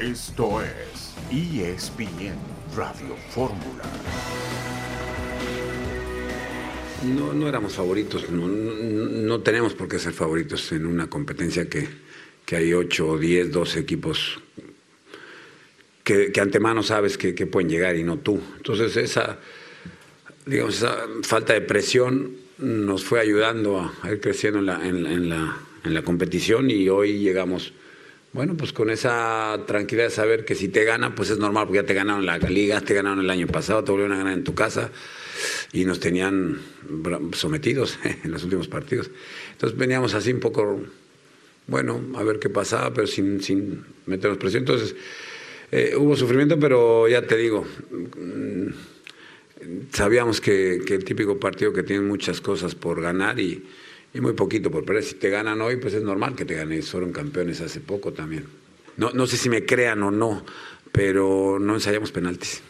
[0.00, 2.34] Esto es ESPN
[2.74, 3.84] Radio Fórmula.
[7.04, 11.86] No, no éramos favoritos, no, no, tenemos por qué ser favoritos en una competencia que,
[12.46, 14.40] que hay 8, 10, 12 equipos
[16.02, 18.40] que, que antemano sabes que, pueden llegar y no tú.
[18.56, 19.38] Entonces esa,
[20.46, 25.58] digamos, esa falta de presión nos fue ayudando a, ir creciendo en la, en la,
[25.84, 27.74] en la competición y hoy llegamos,
[28.32, 31.82] bueno, pues con esa tranquilidad de saber que si te ganan, pues es normal, porque
[31.82, 34.44] ya te ganaron la liga, te ganaron el año pasado, te volvieron a ganar en
[34.44, 34.92] tu casa
[35.72, 36.60] y nos tenían
[37.32, 39.10] sometidos en los últimos partidos.
[39.52, 40.80] Entonces veníamos así un poco,
[41.66, 44.62] bueno, a ver qué pasaba, pero sin, sin meternos presión.
[44.62, 44.94] Entonces
[45.72, 48.68] eh, hubo sufrimiento, pero ya te digo, mm,
[49.92, 53.64] sabíamos que, que el típico partido que tiene muchas cosas por ganar y,
[54.14, 55.04] y muy poquito por perder.
[55.04, 56.82] Si te ganan hoy, pues es normal que te ganen.
[56.82, 58.44] Fueron campeones hace poco también.
[58.96, 60.44] No, no sé si me crean o no,
[60.92, 62.62] pero no ensayamos penaltis.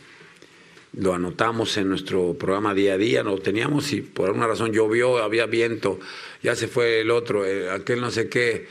[0.93, 5.19] Lo anotamos en nuestro programa día a día, lo teníamos y por alguna razón llovió,
[5.23, 6.01] había viento,
[6.43, 8.67] ya se fue el otro, eh, aquel no sé qué.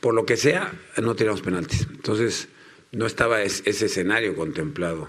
[0.00, 1.86] Por lo que sea, no teníamos penaltis.
[1.90, 2.48] Entonces,
[2.92, 5.08] no estaba es- ese escenario contemplado.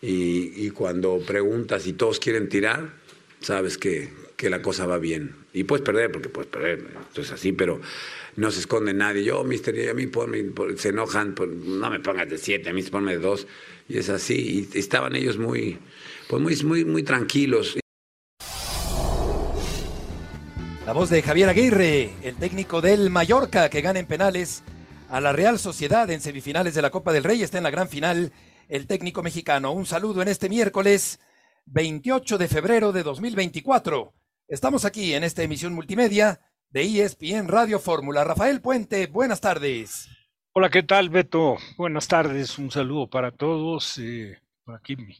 [0.00, 2.90] Y, y cuando preguntas y todos quieren tirar,
[3.40, 5.36] sabes que, que la cosa va bien.
[5.52, 7.80] Y puedes perder, porque puedes perder, esto es así, pero
[8.34, 9.22] no se esconde nadie.
[9.22, 13.12] Yo, mister, a mí ponme- se enojan, no me pongas de siete, a mí ponme
[13.12, 13.46] de dos.
[13.88, 14.68] Y es así.
[14.74, 15.78] Y estaban ellos muy,
[16.28, 17.78] pues muy, muy, muy tranquilos.
[20.84, 24.64] La voz de Javier Aguirre, el técnico del Mallorca que gana en penales
[25.08, 27.88] a la Real Sociedad en semifinales de la Copa del Rey, está en la gran
[27.88, 28.32] final
[28.68, 29.70] el técnico mexicano.
[29.70, 31.20] Un saludo en este miércoles
[31.66, 34.12] 28 de febrero de 2024.
[34.52, 38.22] Estamos aquí en esta emisión multimedia de ESPN Radio Fórmula.
[38.22, 40.10] Rafael Puente, buenas tardes.
[40.52, 41.56] Hola, ¿qué tal, Beto?
[41.78, 43.96] Buenas tardes, un saludo para todos.
[43.96, 45.16] eh, por aquí mi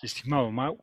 [0.00, 0.78] estimado Mau.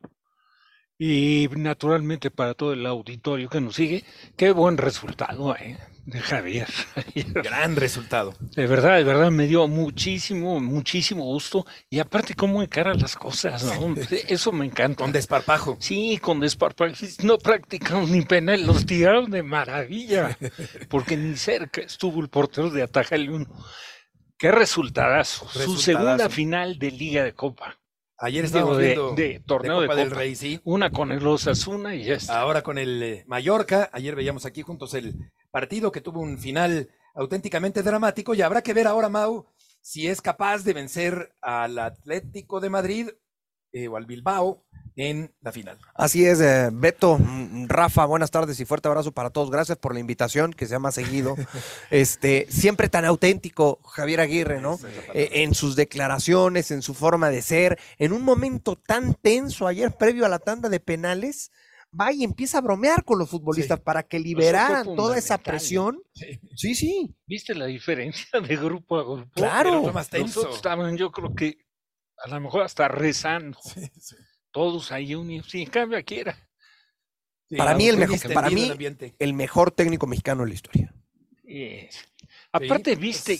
[0.97, 4.03] Y naturalmente para todo el auditorio que nos sigue.
[4.37, 5.77] Qué buen resultado, ¿eh?
[6.05, 6.67] De Javier.
[7.33, 8.35] Gran resultado.
[8.55, 11.65] De verdad, de verdad, me dio muchísimo, muchísimo gusto.
[11.89, 13.95] Y aparte, cómo encara las cosas, ¿no?
[14.27, 15.03] Eso me encanta.
[15.03, 15.77] Con desparpajo.
[15.79, 16.93] Sí, con desparpajo.
[17.23, 20.37] No practicaron ni penal, los tiraron de maravilla.
[20.89, 23.47] Porque ni cerca estuvo el portero de atajarle uno.
[24.37, 25.49] Qué resultadazo.
[25.49, 27.79] Su segunda final de Liga de Copa.
[28.17, 30.19] Ayer estábamos de, viendo de torneo de, Copa del Copa.
[30.19, 30.61] Rey, sí.
[30.63, 32.39] Una con el Osasuna y ya está.
[32.39, 35.15] Ahora con el eh, Mallorca, ayer veíamos aquí juntos el
[35.51, 39.47] partido que tuvo un final auténticamente dramático y habrá que ver ahora, Mau,
[39.81, 43.09] si es capaz de vencer al Atlético de Madrid
[43.73, 44.64] eh, o al Bilbao
[44.95, 45.77] en la final.
[45.93, 49.51] Así es, eh, Beto, mm, Rafa, buenas tardes y fuerte abrazo para todos.
[49.51, 51.35] Gracias por la invitación, que sea más seguido.
[51.91, 54.79] Este, siempre tan auténtico, Javier Aguirre, ¿no?
[55.13, 59.95] Eh, en sus declaraciones, en su forma de ser, en un momento tan tenso ayer
[59.95, 61.51] previo a la tanda de penales,
[61.99, 65.39] va y empieza a bromear con los futbolistas para que liberaran toda esa ¿eh?
[65.43, 66.01] presión.
[66.55, 67.15] Sí, sí.
[67.25, 69.31] ¿Viste la diferencia de grupo a grupo?
[69.33, 69.83] Claro.
[69.93, 70.39] Más Los tenso.
[70.41, 71.57] otros estaban, yo creo que
[72.17, 73.57] a lo mejor hasta rezando.
[74.55, 75.47] Todos ahí unidos.
[75.49, 76.33] Sí, en cambio aquí era.
[77.49, 79.13] Sí, Para mí el mejor- para mí- el ambiente.
[79.19, 80.93] El mejor técnico mexicano de la historia.
[81.43, 82.07] Yes.
[82.53, 83.37] Aparte, viste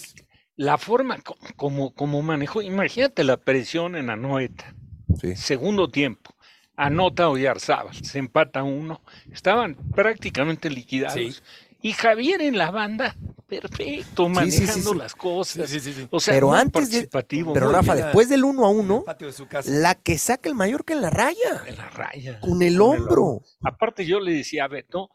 [0.58, 2.62] la forma co- como, como manejó.
[2.62, 4.76] Imagínate la presión en Anoeta.
[5.22, 5.38] Sí.
[5.38, 6.36] Segundo tiempo.
[6.76, 9.02] Anota Oyarzábal, se empata uno.
[9.32, 11.42] Estaban prácticamente liquidados.
[11.86, 13.16] Y Javier en la banda,
[13.48, 14.98] perfecto, Sí, sí, sí, manejando sí.
[14.98, 15.70] las cosas.
[15.70, 16.08] Sí, sí, sí.
[16.10, 17.54] O sea, Pero antes de- participativo.
[17.54, 18.06] Pero Rafa, bien.
[18.06, 19.70] después del uno a uno, Patio de su casa.
[19.70, 22.40] la que saca el Mallorca en la raya, en la raya.
[22.40, 23.42] con el hombro.
[23.62, 25.10] Aparte, yo le decía a Beto,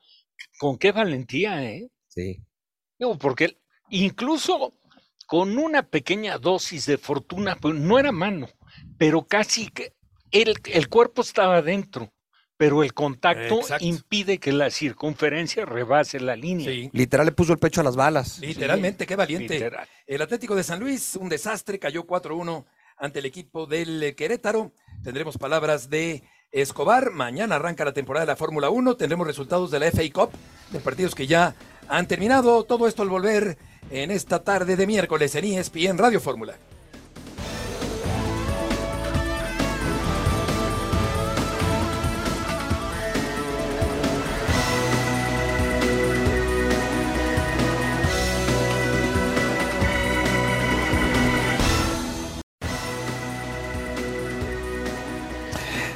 [0.60, 1.90] con qué valentía, ¿eh?
[2.06, 2.38] Sí.
[2.98, 3.58] Digo, porque él-
[3.88, 4.72] incluso
[5.26, 8.48] con una pequeña dosis de fortuna, pues no era mano,
[8.96, 9.94] pero casi que
[10.30, 12.12] el, el cuerpo estaba dentro,
[12.60, 13.86] pero el contacto Exacto.
[13.86, 16.70] impide que la circunferencia rebase la línea.
[16.70, 18.38] Sí, Literal le puso el pecho a las balas.
[18.38, 19.54] literalmente, qué valiente.
[19.54, 19.88] Literal.
[20.06, 22.66] El Atlético de San Luis, un desastre, cayó 4-1
[22.98, 24.72] ante el equipo del Querétaro.
[25.02, 27.12] Tendremos palabras de Escobar.
[27.12, 28.94] Mañana arranca la temporada de la Fórmula 1.
[28.94, 30.30] Tendremos resultados de la FA Cup,
[30.70, 31.54] de partidos que ya
[31.88, 32.64] han terminado.
[32.64, 33.56] Todo esto al volver
[33.90, 36.58] en esta tarde de miércoles en ESPN Radio Fórmula.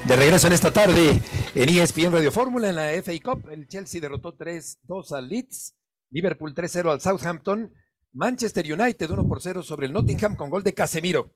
[0.07, 1.19] De regreso en esta tarde
[1.55, 5.75] en ESPN Radio Fórmula en la FA Cup, el Chelsea derrotó 3-2 al Leeds,
[6.11, 7.73] Liverpool 3-0 al Southampton,
[8.13, 11.35] Manchester United 1 por 0 sobre el Nottingham con gol de Casemiro.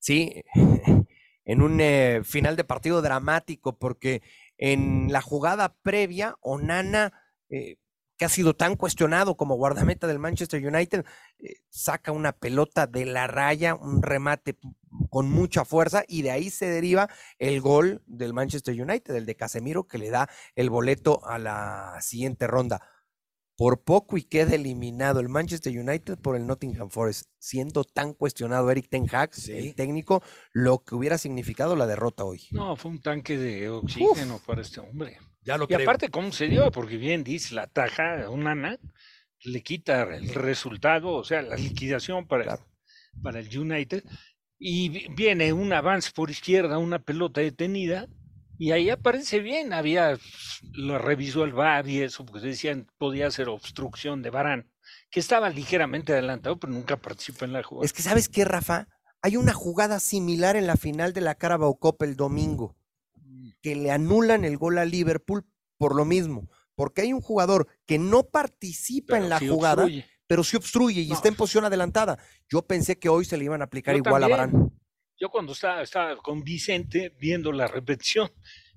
[0.00, 0.42] Sí,
[1.44, 4.22] en un eh, final de partido dramático porque
[4.56, 7.12] en la jugada previa, Onana,
[7.50, 7.76] eh,
[8.16, 11.04] que ha sido tan cuestionado como guardameta del Manchester United,
[11.38, 14.58] eh, saca una pelota de la raya, un remate
[15.10, 17.08] con mucha fuerza y de ahí se deriva
[17.38, 21.98] el gol del Manchester United, el de Casemiro, que le da el boleto a la
[22.00, 22.80] siguiente ronda
[23.58, 28.70] por poco y queda eliminado el Manchester United por el Nottingham Forest, siendo tan cuestionado
[28.70, 30.22] Eric Ten Hag, el técnico,
[30.52, 32.46] lo que hubiera significado la derrota hoy.
[32.52, 35.18] No, fue un tanque de oxígeno para este hombre.
[35.42, 36.70] Ya lo y aparte, ¿cómo se dio?
[36.70, 38.78] Porque bien dice, la taja un Ana
[39.42, 42.60] le quita el resultado, o sea, la liquidación para,
[43.22, 44.04] para el United,
[44.58, 48.08] y viene un avance por izquierda, una pelota detenida,
[48.58, 50.18] y ahí aparece bien, había,
[50.72, 54.68] lo revisó el VAR y eso, porque decían podía ser obstrucción de Barán,
[55.10, 57.86] que estaba ligeramente adelantado, pero nunca participó en la jugada.
[57.86, 58.88] Es que, ¿sabes qué, Rafa?
[59.22, 62.76] Hay una jugada similar en la final de la Carabao Cup el domingo,
[63.14, 63.50] mm.
[63.62, 65.46] que le anulan el gol a Liverpool
[65.76, 69.86] por lo mismo, porque hay un jugador que no participa en la jugada,
[70.28, 72.18] pero sí obstruye y está en posición adelantada.
[72.48, 74.70] Yo pensé que hoy se le iban a aplicar igual a Barán.
[75.18, 78.30] Yo cuando estaba, estaba con Vicente viendo la repetición,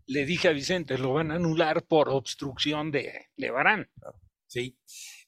[0.08, 3.92] le dije a Vicente, lo van a anular por obstrucción de Levarán.
[4.48, 4.78] Sí.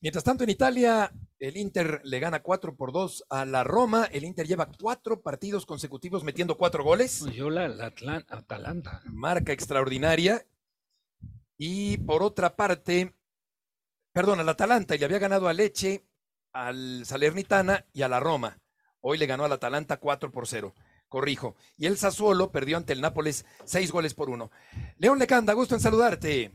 [0.01, 4.05] Mientras tanto, en Italia, el Inter le gana 4 por 2 a la Roma.
[4.11, 7.25] El Inter lleva cuatro partidos consecutivos metiendo cuatro goles.
[7.33, 7.85] Yo la, la
[8.27, 9.01] Atalanta.
[9.05, 10.45] Marca extraordinaria.
[11.57, 13.13] Y por otra parte,
[14.11, 16.05] perdón, al Atalanta y le había ganado a Leche,
[16.53, 18.59] al Salernitana y a la Roma.
[19.01, 20.73] Hoy le ganó al Atalanta 4 por 0
[21.13, 21.53] corrijo.
[21.77, 24.49] Y el Sassuolo perdió ante el Nápoles seis goles por uno.
[24.97, 26.49] León Lecanda, gusto en saludarte.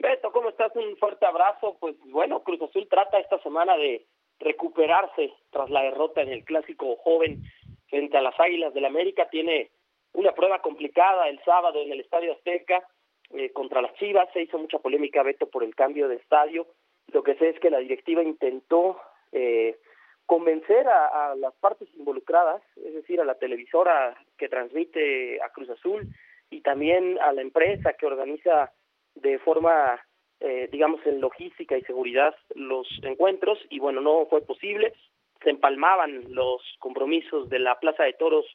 [0.00, 0.74] Beto, ¿cómo estás?
[0.74, 1.76] Un fuerte abrazo.
[1.78, 4.04] Pues bueno, Cruz Azul trata esta semana de
[4.40, 7.44] recuperarse tras la derrota en el clásico joven
[7.88, 9.28] frente a las Águilas del América.
[9.30, 9.70] Tiene
[10.12, 12.82] una prueba complicada el sábado en el Estadio Azteca
[13.30, 14.28] eh, contra las Chivas.
[14.32, 16.66] Se hizo mucha polémica, Beto, por el cambio de estadio.
[17.12, 19.00] Lo que sé es que la directiva intentó
[19.32, 19.78] eh,
[20.26, 26.08] convencer a, las partes involucradas, es decir, a la televisora que transmite a Cruz Azul
[26.50, 28.72] y también a la empresa que organiza
[29.14, 30.00] de forma,
[30.40, 34.94] eh, digamos, en logística y seguridad los encuentros y bueno, no fue posible.
[35.42, 38.46] Se empalmaban los compromisos de la Plaza de Toros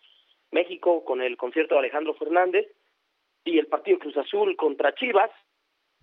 [0.51, 2.67] México con el concierto de Alejandro Fernández
[3.45, 5.31] y el partido Cruz Azul contra Chivas,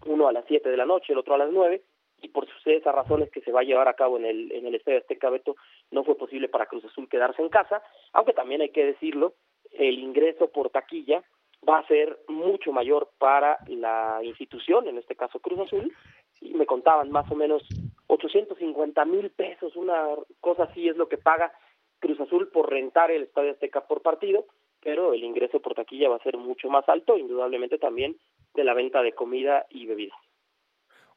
[0.07, 1.83] uno a las 7 de la noche, el otro a las 9,
[2.21, 4.75] y por esas razones que se va a llevar a cabo en el, en el
[4.75, 5.57] Estadio Azteca Beto,
[5.91, 7.83] no fue posible para Cruz Azul quedarse en casa,
[8.13, 9.35] aunque también hay que decirlo,
[9.73, 11.23] el ingreso por taquilla
[11.69, 15.93] va a ser mucho mayor para la institución, en este caso Cruz Azul,
[16.41, 17.63] y me contaban más o menos
[18.07, 20.07] 850 mil pesos, una
[20.41, 21.53] cosa así es lo que paga
[22.01, 24.47] Cruz Azul por rentar el Estadio Azteca por partido,
[24.81, 28.17] pero el ingreso por taquilla va a ser mucho más alto, indudablemente también
[28.55, 30.28] de la venta de comida y bebidas.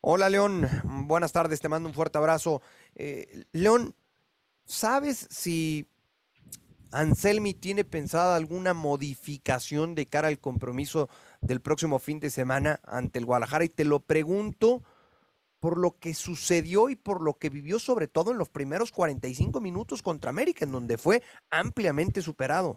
[0.04, 0.64] Hola León,
[1.06, 2.64] buenas tardes, te mando un fuerte abrazo.
[2.96, 3.94] Eh, León,
[4.66, 5.86] ¿sabes si
[6.92, 11.08] Anselmi tiene pensada alguna modificación de cara al compromiso
[11.40, 13.64] del próximo fin de semana ante el Guadalajara?
[13.64, 14.82] Y te lo pregunto
[15.60, 19.62] por lo que sucedió y por lo que vivió sobre todo en los primeros 45
[19.62, 22.74] minutos contra América, en donde fue ampliamente superado.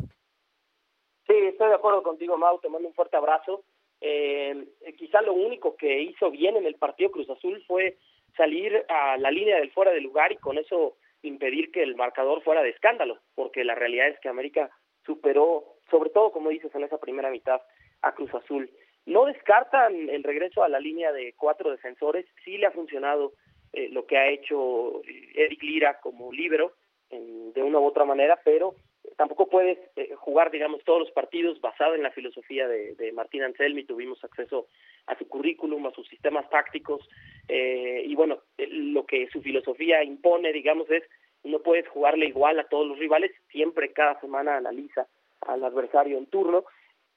[1.26, 3.64] Sí, estoy de acuerdo contigo, Mau, te mando un fuerte abrazo.
[4.06, 4.66] Eh,
[4.98, 7.96] quizá lo único que hizo bien en el partido Cruz Azul fue
[8.36, 12.42] salir a la línea del fuera de lugar y con eso impedir que el marcador
[12.42, 14.68] fuera de escándalo, porque la realidad es que América
[15.06, 17.62] superó, sobre todo como dices en esa primera mitad,
[18.02, 18.70] a Cruz Azul.
[19.06, 23.32] No descartan el regreso a la línea de cuatro defensores, sí le ha funcionado
[23.72, 25.00] eh, lo que ha hecho
[25.34, 26.74] Eric Lira como libero
[27.08, 28.74] de una u otra manera, pero
[29.16, 33.84] tampoco puedes eh, jugar, digamos, todos los partidos basado en la filosofía de, Martín Anselmi.
[33.84, 34.68] Tuvimos acceso
[35.06, 37.08] a su currículum, a sus sistemas tácticos,
[37.48, 41.02] eh, y bueno, eh, lo que su filosofía impone, digamos, es
[41.42, 45.06] no puedes jugarle igual a todos los rivales, siempre cada semana analiza
[45.42, 46.64] al adversario en turno,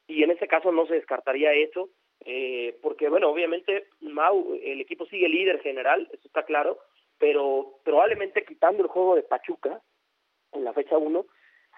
[0.08, 1.90] y en ese caso no se descartaría eso,
[2.82, 6.78] porque bueno, obviamente Mau, el equipo sigue líder general, eso está claro,
[7.18, 9.82] pero probablemente quitando el juego de Pachuca
[10.52, 11.26] en la fecha 1,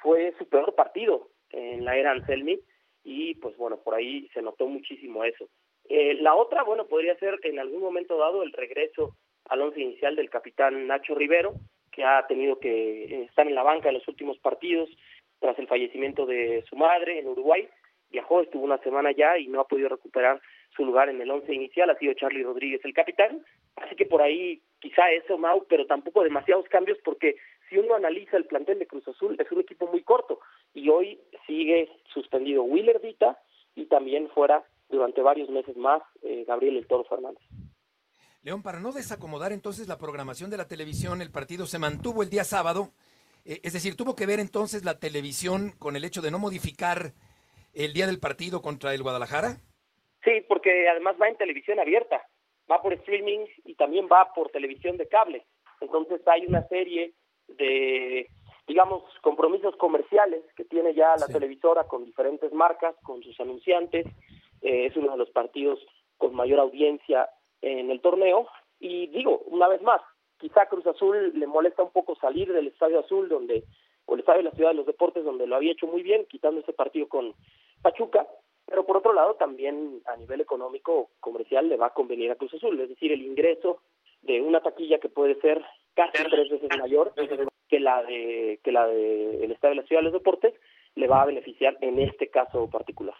[0.02, 2.60] fue su peor partido en la era Anselmi
[3.04, 5.48] y pues bueno, por ahí se notó muchísimo eso.
[5.88, 9.16] Eh, la otra, bueno, podría ser en algún momento dado el regreso
[9.46, 11.54] al once inicial del capitán Nacho Rivero,
[11.92, 14.90] que ha tenido que eh, estar en la banca en los últimos partidos
[15.40, 17.68] tras el fallecimiento de su madre en Uruguay.
[18.12, 20.42] Viajó, estuvo una semana ya y no ha podido recuperar
[20.76, 23.44] su lugar en el once inicial, ha sido Charlie Rodríguez el capitán,
[23.76, 27.36] así que por ahí quizá eso, Mau, pero tampoco demasiados cambios porque
[27.70, 30.40] si uno analiza el plantel de Cruz Azul es un equipo muy corto
[30.74, 33.40] y hoy sigue suspendido Willer Dita
[33.76, 37.44] y también fuera durante varios meses más eh, Gabriel El Toro Fernández.
[38.42, 42.30] León, para no desacomodar entonces la programación de la televisión, el partido se mantuvo el
[42.30, 42.90] día sábado,
[43.46, 47.14] eh, es decir, tuvo que ver entonces la televisión con el hecho de no modificar
[47.74, 49.58] el día del partido contra el Guadalajara.
[50.24, 52.26] Sí, porque además va en televisión abierta,
[52.70, 55.46] va por streaming y también va por televisión de cable.
[55.82, 57.14] Entonces hay una serie
[57.58, 58.28] de,
[58.68, 64.06] digamos, compromisos comerciales que tiene ya la televisora con diferentes marcas, con sus anunciantes.
[64.62, 65.80] Eh, es uno de los partidos
[66.18, 67.30] con mayor audiencia
[67.62, 68.48] en el torneo.
[68.80, 70.02] Y digo, una vez más,
[70.38, 73.64] quizá Cruz Azul le molesta un poco salir del Estadio Azul, donde
[74.06, 76.26] o el Estadio de la Ciudad de los Deportes, donde lo había hecho muy bien,
[76.26, 77.36] quitando ese partido con
[77.84, 78.28] Pachuca,
[78.66, 82.54] pero por otro lado también a nivel económico comercial le va a convenir a Cruz
[82.54, 83.82] Azul, es decir, el ingreso
[84.22, 85.64] de una taquilla que puede ser
[86.00, 87.14] casi tres veces mayor
[87.68, 90.54] que la de que la de el Estadio de la Ciudad de los Deportes
[90.96, 93.16] le va a beneficiar en este caso particular.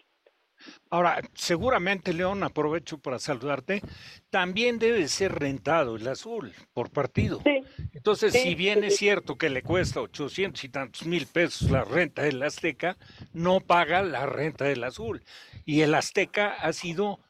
[0.90, 3.80] Ahora, seguramente, León, aprovecho para saludarte,
[4.28, 7.40] también debe ser rentado el azul por partido.
[7.94, 12.22] Entonces, si bien es cierto que le cuesta 800 y tantos mil pesos la renta
[12.22, 12.98] del Azteca,
[13.32, 15.22] no paga la renta del azul.
[15.64, 17.20] Y el Azteca ha sido,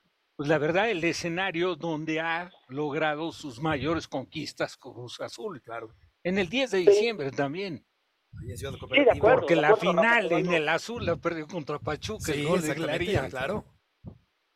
[0.40, 5.60] pues la verdad, el escenario donde ha logrado sus mayores conquistas con Cruz Azul.
[5.60, 5.90] Claro.
[6.24, 7.84] En el 10 de diciembre también.
[8.40, 11.78] Sí, de acuerdo, Porque de la acuerdo, final Rafa, en el azul la perdió contra
[11.78, 12.74] Pachuca, el gol de
[13.28, 13.66] claro.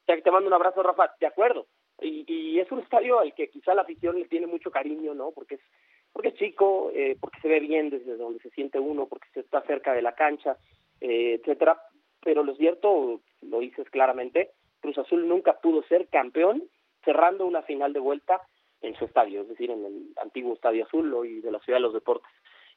[0.08, 1.66] Ya que te mando un abrazo, Rafa, de acuerdo.
[2.00, 5.32] Y, y es un estadio al que quizá la afición le tiene mucho cariño, ¿no?
[5.32, 5.60] Porque es
[6.14, 9.40] porque es chico, eh, porque se ve bien desde donde se siente uno, porque se
[9.40, 10.56] está cerca de la cancha,
[11.02, 11.78] eh, etcétera.
[12.22, 14.52] Pero lo cierto, lo dices claramente,
[14.84, 16.62] Cruz Azul nunca pudo ser campeón
[17.06, 18.42] cerrando una final de vuelta
[18.82, 21.84] en su estadio, es decir, en el antiguo Estadio Azul hoy de la Ciudad de
[21.84, 22.30] los Deportes.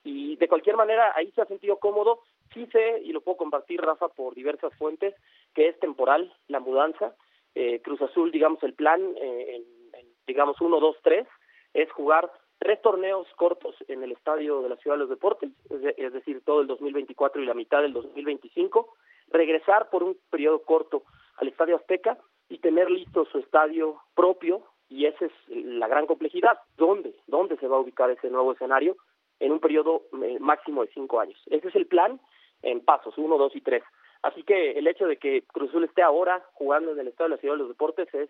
[0.06, 2.22] Y de cualquier manera, ahí se ha sentido cómodo.
[2.54, 5.16] Sí sé, y lo puedo compartir, Rafa, por diversas fuentes,
[5.54, 7.14] que es temporal la mudanza.
[7.54, 11.28] Eh, Cruz Azul, digamos, el plan, eh, en, digamos, uno, dos, tres,
[11.74, 15.82] es jugar tres torneos cortos en el estadio de la Ciudad de los Deportes, es,
[15.82, 18.94] de, es decir, todo el 2024 y la mitad del 2025,
[19.28, 21.04] regresar por un periodo corto
[21.38, 22.18] al Estadio Azteca
[22.50, 27.16] y tener listo su estadio propio, y esa es la gran complejidad, ¿dónde?
[27.28, 28.96] ¿Dónde se va a ubicar ese nuevo escenario?
[29.40, 31.40] en un periodo eh, máximo de cinco años.
[31.48, 32.20] Ese es el plan
[32.62, 33.84] en pasos, uno, dos y tres.
[34.24, 37.36] Así que el hecho de que Cruz Azul esté ahora jugando en el Estado de
[37.36, 38.30] la Ciudad de los Deportes es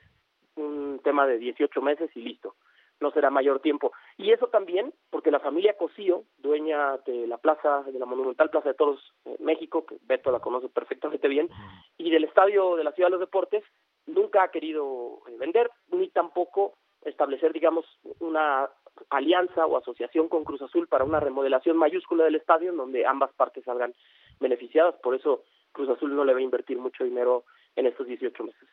[0.56, 2.56] un tema de 18 meses y listo.
[3.00, 3.92] No será mayor tiempo.
[4.18, 8.70] Y eso también porque la familia Cosío, dueña de la plaza, de la monumental Plaza
[8.70, 11.50] de Toros eh, México, que Beto la conoce perfectamente bien,
[11.98, 13.63] y del Estadio de la Ciudad de los Deportes,
[14.08, 16.74] nunca ha querido eh, vender ni tampoco
[17.04, 17.86] establecer, digamos,
[18.20, 18.70] una
[19.10, 23.32] alianza o asociación con Cruz Azul para una remodelación mayúscula del estadio en donde ambas
[23.34, 23.94] partes salgan
[24.39, 24.96] beneficiadas.
[25.01, 27.44] Por eso Cruz Azul no le va a invertir mucho dinero
[27.75, 28.70] en estos 18 meses.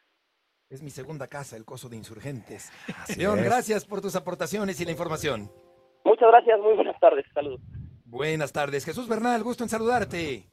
[0.75, 2.73] Es mi segunda casa, el Coso de Insurgentes.
[3.17, 5.49] León, gracias por tus aportaciones y la información.
[6.05, 7.61] Muchas gracias, muy buenas tardes, saludos.
[8.05, 8.85] Buenas tardes.
[8.85, 10.49] Jesús Bernal, gusto en saludarte.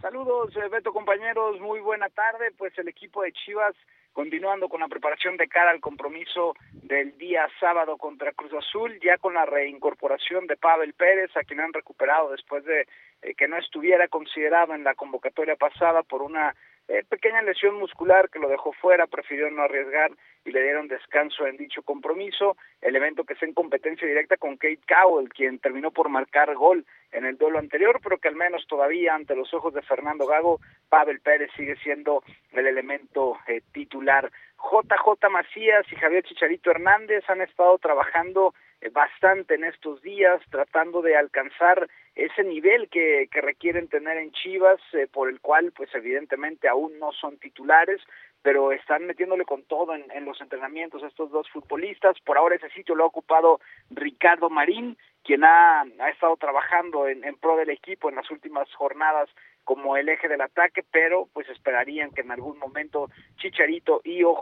[0.00, 2.52] Saludos, Beto, compañeros, muy buena tarde.
[2.56, 3.74] Pues el equipo de Chivas
[4.12, 9.18] continuando con la preparación de cara al compromiso del día sábado contra Cruz Azul, ya
[9.18, 12.86] con la reincorporación de Pavel Pérez, a quien han recuperado después de
[13.22, 16.54] eh, que no estuviera considerado en la convocatoria pasada por una
[16.92, 20.10] eh, pequeña lesión muscular que lo dejó fuera, prefirió no arriesgar
[20.44, 24.56] y le dieron descanso en dicho compromiso, el evento que es en competencia directa con
[24.56, 28.66] Kate Cowell, quien terminó por marcar gol en el duelo anterior, pero que al menos
[28.66, 34.28] todavía ante los ojos de Fernando Gago, Pavel Pérez sigue siendo el elemento eh, titular.
[34.56, 41.02] JJ Macías y Javier Chicharito Hernández han estado trabajando eh, bastante en estos días, tratando
[41.02, 45.88] de alcanzar ese nivel que, que requieren tener en Chivas, eh, por el cual pues
[45.94, 48.00] evidentemente aún no son titulares,
[48.42, 52.18] pero están metiéndole con todo en, en, los entrenamientos estos dos futbolistas.
[52.20, 57.22] Por ahora ese sitio lo ha ocupado Ricardo Marín, quien ha, ha estado trabajando en,
[57.24, 59.28] en pro del equipo en las últimas jornadas
[59.70, 64.34] como el eje del ataque, pero pues esperarían que en algún momento Chicharito y o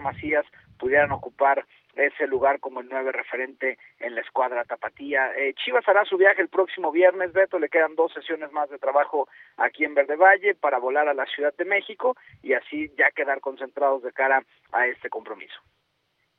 [0.00, 0.44] Macías
[0.80, 1.64] pudieran ocupar
[1.94, 5.30] ese lugar como el nueve referente en la escuadra tapatía.
[5.36, 8.80] Eh, Chivas hará su viaje el próximo viernes, Beto, le quedan dos sesiones más de
[8.80, 9.28] trabajo
[9.58, 13.40] aquí en Verde Valle para volar a la Ciudad de México y así ya quedar
[13.40, 15.54] concentrados de cara a este compromiso.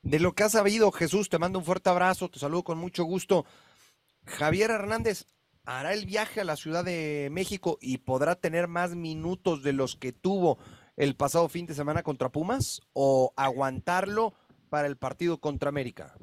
[0.02, 3.04] De lo que has sabido, Jesús, te mando un fuerte abrazo, te saludo con mucho
[3.04, 3.46] gusto.
[4.26, 5.24] Javier Hernández
[5.66, 9.96] hará el viaje a la Ciudad de México y podrá tener más minutos de los
[9.96, 10.58] que tuvo
[10.96, 14.32] el pasado fin de semana contra Pumas o aguantarlo
[14.70, 16.14] para el partido contra América?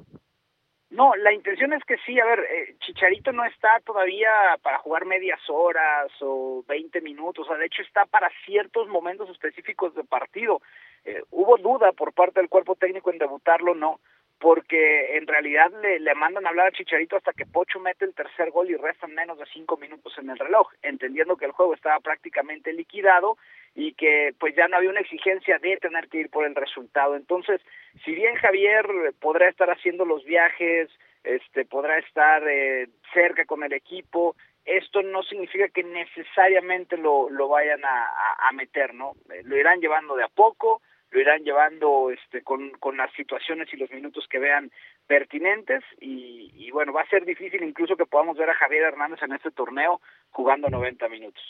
[0.89, 4.29] No, la intención es que sí, a ver, eh, Chicharito no está todavía
[4.61, 9.27] para jugar medias horas o 20 minutos, o sea, de hecho está para ciertos momentos
[9.31, 10.61] específicos de partido.
[11.03, 14.01] Eh, hubo duda por parte del cuerpo técnico en debutarlo, no,
[14.43, 18.13] porque en realidad le, le mandan a hablar a Chicharito hasta que Pocho mete el
[18.13, 21.73] tercer gol y restan menos de cinco minutos en el reloj, entendiendo que el juego
[21.73, 23.37] estaba prácticamente liquidado
[23.73, 27.15] y que pues ya no había una exigencia de tener que ir por el resultado.
[27.15, 27.61] Entonces,
[28.03, 28.85] si bien Javier
[29.21, 30.89] podrá estar haciendo los viajes,
[31.23, 34.35] este podrá estar eh, cerca con el equipo,
[34.65, 38.09] esto no significa que necesariamente lo, lo vayan a,
[38.49, 39.13] a, meter, ¿no?
[39.33, 40.81] Eh, lo irán llevando de a poco,
[41.13, 44.71] lo irán llevando este con, con las situaciones y los minutos que vean
[45.05, 49.21] pertinentes y, y bueno, va a ser difícil incluso que podamos ver a Javier Hernández
[49.21, 50.01] en este torneo
[50.31, 51.43] jugando 90 minutos.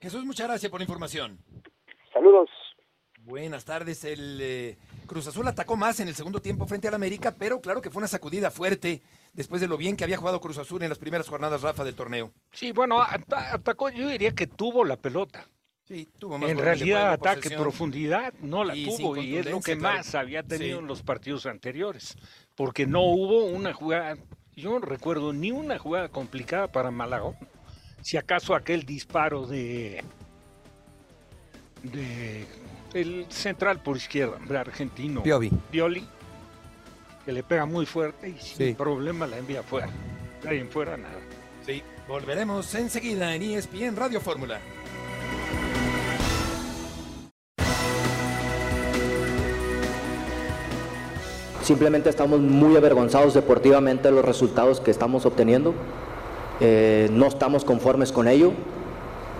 [0.00, 1.38] Jesús, muchas gracias por la información.
[2.12, 2.50] Saludos.
[3.20, 4.04] Buenas tardes.
[4.04, 7.80] El eh, Cruz Azul atacó más en el segundo tiempo frente al América, pero claro
[7.80, 10.88] que fue una sacudida fuerte después de lo bien que había jugado Cruz Azul en
[10.88, 12.32] las primeras jornadas, Rafa, del torneo.
[12.50, 15.46] Sí, bueno, at atacó, yo diría que tuvo la pelota.
[15.84, 19.76] Sí, tuvo más en realidad, ataque, profundidad, no la y tuvo y es lo que
[19.76, 19.96] claro.
[19.98, 20.82] más había tenido Sí.
[20.82, 22.16] en los partidos anteriores,
[22.54, 24.16] porque no hubo una jugada,
[24.54, 27.36] yo no recuerdo ni una jugada complicada para Malagón.
[28.00, 30.02] Si acaso aquel disparo de
[31.82, 32.46] de
[32.94, 35.50] el central por izquierda, hombre, argentino, Piovi.
[35.70, 36.06] Pioli,
[37.24, 38.74] que le pega muy fuerte y sin Sí.
[38.74, 39.62] problema la envía
[40.46, 41.18] ahí en fuera nada.
[41.66, 44.60] Sí, volveremos enseguida en ESPN Radio Fórmula.
[51.62, 55.74] Simplemente estamos muy avergonzados deportivamente de los resultados que estamos obteniendo.
[56.60, 58.52] Eh, no estamos conformes con ello.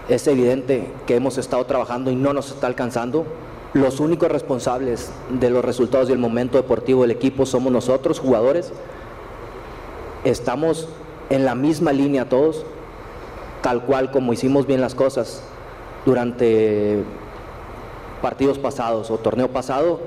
[0.09, 3.27] Es evidente que hemos estado trabajando y no nos está alcanzando.
[3.73, 8.73] Los únicos responsables de los resultados y el momento deportivo del equipo somos nosotros, jugadores.
[10.25, 10.89] Estamos
[11.29, 12.65] en la misma línea todos,
[13.63, 15.43] tal cual como hicimos bien las cosas
[16.07, 17.03] durante
[18.21, 19.99] partidos pasados o torneo pasado,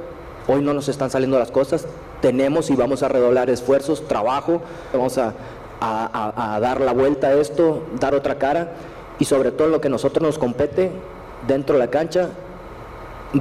[0.47, 1.87] hoy no nos están saliendo las cosas,
[2.21, 4.61] tenemos y vamos a redoblar esfuerzos, trabajo,
[4.93, 5.33] vamos a,
[5.79, 8.73] dar la vuelta a esto, dar otra cara
[9.19, 10.91] y sobre todo lo que nosotros nos compete
[11.47, 12.29] dentro de la cancha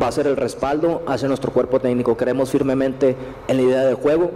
[0.01, 2.17] va a ser el respaldo hacia nuestro cuerpo técnico.
[2.17, 3.17] Creemos firmemente
[3.49, 4.31] en la idea de juego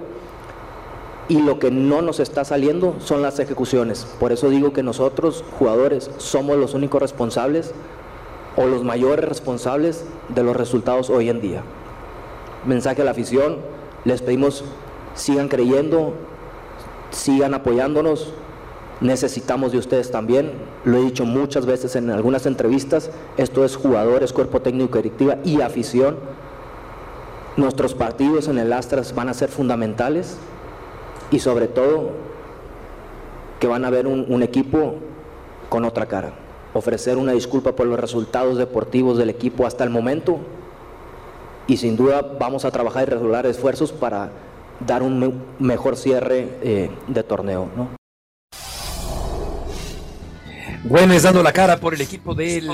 [1.28, 4.06] y lo que no nos está saliendo son las ejecuciones.
[4.18, 7.74] Por eso digo que nosotros, jugadores, somos los únicos responsables
[8.56, 11.62] o los mayores responsables de los resultados hoy en día.
[12.64, 13.58] Mensaje a la afición,
[14.04, 14.64] les pedimos
[15.18, 16.14] sigan creyendo,
[17.10, 18.32] sigan apoyándonos,
[19.00, 20.52] necesitamos de ustedes también,
[20.84, 25.60] lo he dicho muchas veces en algunas entrevistas, esto es jugadores, cuerpo técnico, directiva y
[25.60, 26.16] afición.
[27.56, 30.36] Nuestros partidos en el Astras van a ser fundamentales
[31.30, 32.10] y sobre todo
[33.58, 34.94] que van a ver un, un equipo
[35.68, 36.32] con otra cara.
[36.72, 40.38] Ofrecer una disculpa por los resultados deportivos del equipo hasta el momento
[41.68, 44.32] y sin duda vamos a trabajar y regular esfuerzos para
[44.84, 47.70] dar un me- mejor cierre eh, de torneo.
[47.76, 47.96] ¿no?
[50.84, 52.66] Güemes dando la cara por el equipo del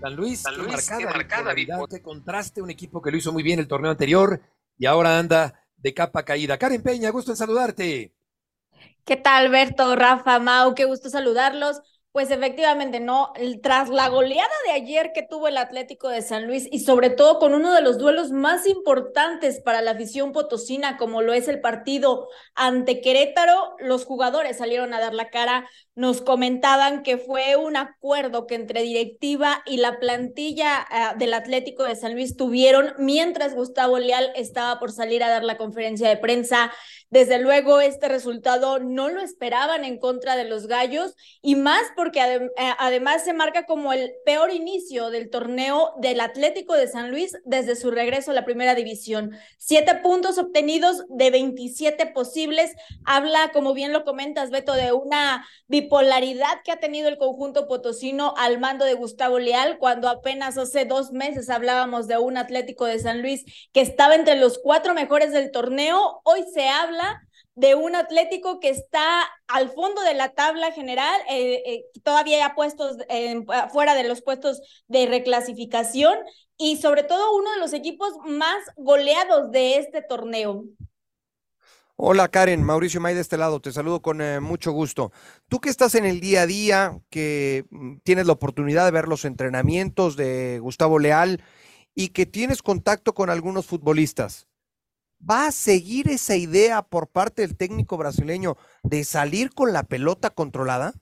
[0.00, 0.42] San Luis.
[0.44, 1.54] qué marcada,
[1.88, 4.40] qué contraste, un equipo que lo hizo muy bien el torneo anterior
[4.76, 6.58] y ahora anda de capa caída.
[6.58, 8.12] Karen Peña, gusto en saludarte.
[9.04, 10.74] ¿Qué tal, Berto, Rafa, Mau?
[10.74, 11.80] Qué gusto saludarlos.
[12.12, 13.32] Pues efectivamente, ¿no?
[13.62, 17.38] Tras la goleada de ayer que tuvo el Atlético de San Luis y sobre todo
[17.38, 21.60] con uno de los duelos más importantes para la afición potosina, como lo es el
[21.60, 27.76] partido ante Querétaro, los jugadores salieron a dar la cara, nos comentaban que fue un
[27.76, 33.54] acuerdo que entre directiva y la plantilla ah, del Atlético de San Luis tuvieron mientras
[33.54, 36.72] Gustavo Leal estaba por salir a dar la conferencia de prensa.
[37.10, 42.20] Desde luego, este resultado no lo esperaban en contra de los gallos y más porque
[42.20, 47.36] eh, además se marca como el peor inicio del torneo del Atlético de San Luis
[47.44, 49.32] desde su regreso a la primera división.
[49.58, 52.76] Siete puntos obtenidos de 27 posibles.
[53.04, 58.34] Habla, como bien lo comentas, Beto, de una bipolaridad que ha tenido el conjunto potosino
[58.36, 63.00] al mando de Gustavo Leal, cuando apenas hace dos meses hablábamos de un Atlético de
[63.00, 66.20] San Luis que estaba entre los cuatro mejores del torneo.
[66.22, 66.99] Hoy se habla
[67.54, 72.52] de un Atlético que está al fondo de la tabla general, eh, eh, todavía hay
[72.54, 72.96] puestos
[73.72, 76.16] fuera de los puestos de reclasificación
[76.56, 80.64] y sobre todo uno de los equipos más goleados de este torneo.
[82.02, 85.12] Hola Karen, Mauricio May de este lado, te saludo con eh, mucho gusto.
[85.48, 89.06] Tú que estás en el día a día, que mm, tienes la oportunidad de ver
[89.06, 91.42] los entrenamientos de Gustavo Leal
[91.94, 94.48] y que tienes contacto con algunos futbolistas,
[95.28, 100.30] ¿va a seguir esa idea por parte del técnico brasileño de salir con la pelota
[100.30, 100.94] controlada?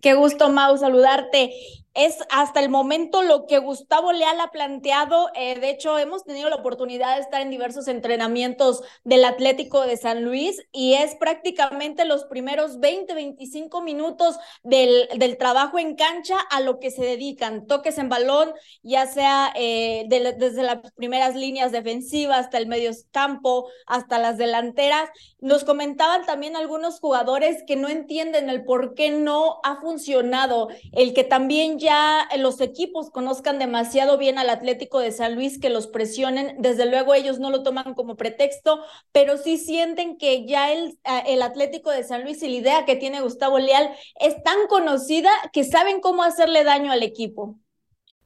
[0.00, 1.52] Qué gusto, Mau, saludarte
[1.94, 5.30] es hasta el momento lo que Gustavo Leal ha planteado.
[5.34, 9.96] Eh, de hecho, hemos tenido la oportunidad de estar en diversos entrenamientos del Atlético de
[9.96, 16.36] San Luis y es prácticamente los primeros 20, 25 minutos del, del trabajo en cancha
[16.50, 17.66] a lo que se dedican.
[17.66, 18.52] Toques en balón,
[18.82, 25.08] ya sea eh, desde las primeras líneas defensivas hasta el medio campo, hasta las delanteras.
[25.38, 31.14] Nos comentaban también algunos jugadores que no entienden el por qué no ha funcionado, el
[31.14, 35.86] que también ya los equipos conozcan demasiado bien al Atlético de San Luis, que los
[35.86, 36.56] presionen.
[36.58, 38.80] Desde luego ellos no lo toman como pretexto,
[39.12, 42.96] pero sí sienten que ya el, el Atlético de San Luis y la idea que
[42.96, 47.58] tiene Gustavo Leal es tan conocida que saben cómo hacerle daño al equipo.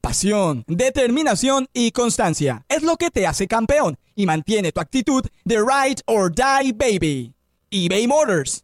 [0.01, 5.57] Pasión, determinación y constancia es lo que te hace campeón y mantiene tu actitud de
[5.57, 7.33] ride or die baby.
[7.69, 8.63] eBay Motors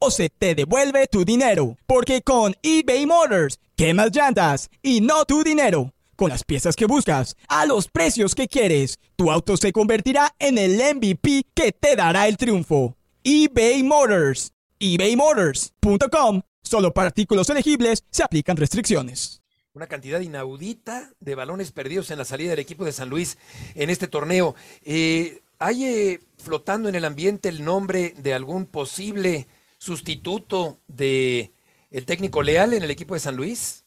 [0.00, 1.76] o se te devuelve tu dinero.
[1.86, 5.92] Porque con eBay Motors, quemas llantas y no tu dinero.
[6.16, 10.58] Con las piezas que buscas, a los precios que quieres, tu auto se convertirá en
[10.58, 12.96] el MVP que te dará el triunfo.
[13.22, 14.52] eBay Motors.
[14.80, 16.42] ebaymotors.com.
[16.62, 19.40] Solo para artículos elegibles se aplican restricciones.
[19.72, 23.38] Una cantidad inaudita de balones perdidos en la salida del equipo de San Luis
[23.74, 24.54] en este torneo.
[24.82, 29.46] Eh, ¿Hay eh, flotando en el ambiente el nombre de algún posible
[29.80, 31.52] sustituto de
[31.90, 33.86] el técnico Leal en el equipo de San Luis?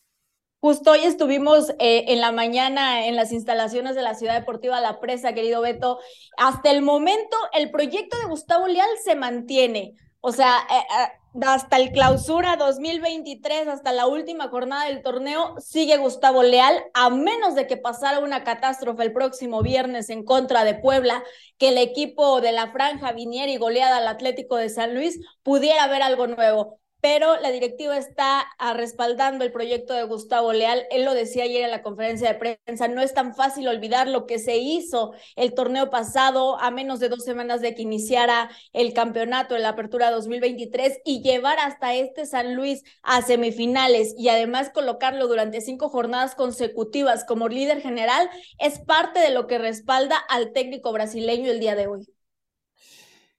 [0.60, 5.00] Justo hoy estuvimos eh, en la mañana en las instalaciones de la Ciudad Deportiva La
[5.00, 6.00] Presa, querido Beto.
[6.38, 9.96] Hasta el momento, el proyecto de Gustavo Leal se mantiene.
[10.22, 15.98] O sea, eh, eh, hasta el clausura 2023, hasta la última jornada del torneo, sigue
[15.98, 20.76] Gustavo Leal, a menos de que pasara una catástrofe el próximo viernes en contra de
[20.76, 21.24] Puebla,
[21.58, 25.84] que el equipo de la franja viniera y goleada al Atlético de San Luis, pudiera
[25.84, 30.86] haber algo nuevo pero la directiva está ah, respaldando el proyecto de Gustavo Leal.
[30.90, 34.26] Él lo decía ayer en la conferencia de prensa, no es tan fácil olvidar lo
[34.26, 38.94] que se hizo el torneo pasado a menos de dos semanas de que iniciara el
[38.94, 44.70] campeonato en la apertura 2023 y llevar hasta este San Luis a semifinales y además
[44.70, 50.54] colocarlo durante cinco jornadas consecutivas como líder general es parte de lo que respalda al
[50.54, 52.08] técnico brasileño el día de hoy.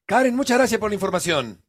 [0.04, 1.63] Karen, muchas gracias por la información.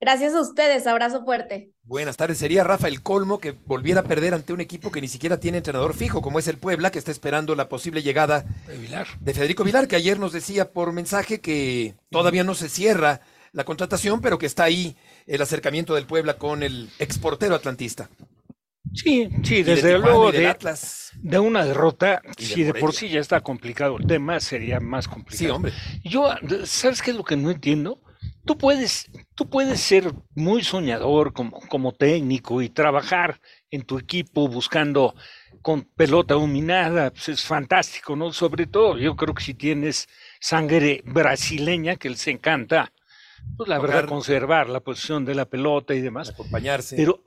[0.00, 1.72] Gracias a ustedes, abrazo fuerte.
[1.82, 5.08] Buenas tardes, sería Rafa el colmo que volviera a perder ante un equipo que ni
[5.08, 8.44] siquiera tiene entrenador fijo, como es el Puebla, que está esperando la posible llegada
[9.20, 13.64] de, Federico Vilar, que ayer nos decía por mensaje que todavía no se cierra la
[13.64, 18.08] contratación, pero que está ahí el acercamiento del Puebla con el exportero atlantista.
[18.94, 20.54] Sí, sí, desde luego de,
[21.16, 25.38] de, una derrota, si de por sí ya está complicado el tema, sería más complicado.
[25.38, 25.72] Sí, hombre.
[26.04, 26.30] Yo,
[26.64, 28.00] ¿sabes qué es lo que no entiendo?
[28.44, 34.48] Tú puedes, tú puedes ser muy soñador como, como técnico y trabajar en tu equipo
[34.48, 35.14] buscando
[35.62, 38.32] con pelota dominada, pues es fantástico, ¿no?
[38.32, 40.08] Sobre todo, yo creo que si tienes
[40.40, 42.92] sangre brasileña, que les encanta,
[43.56, 46.30] pues la verdad, conservar la posición de la pelota y demás.
[46.30, 46.96] Acompañarse.
[46.96, 47.22] Pero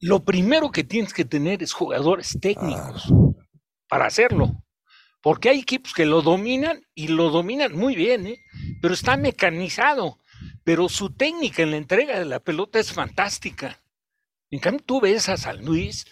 [0.00, 3.12] lo primero que tienes que tener es jugadores técnicos
[3.88, 4.59] para hacerlo
[5.22, 8.40] porque hay equipos que lo dominan y lo dominan muy bien, ¿eh?
[8.80, 10.18] pero está mecanizado,
[10.64, 13.80] pero su técnica en la entrega de la pelota es fantástica.
[14.50, 16.06] En cambio, tú ves a San Luis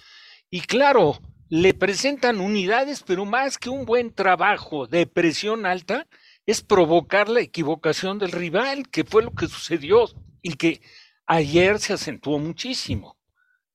[0.50, 1.18] y claro,
[1.48, 6.06] le presentan unidades, pero más que un buen trabajo de presión alta,
[6.46, 10.08] es provocar la equivocación del rival, que fue lo que sucedió
[10.40, 10.80] y que
[11.26, 13.18] ayer se acentuó muchísimo.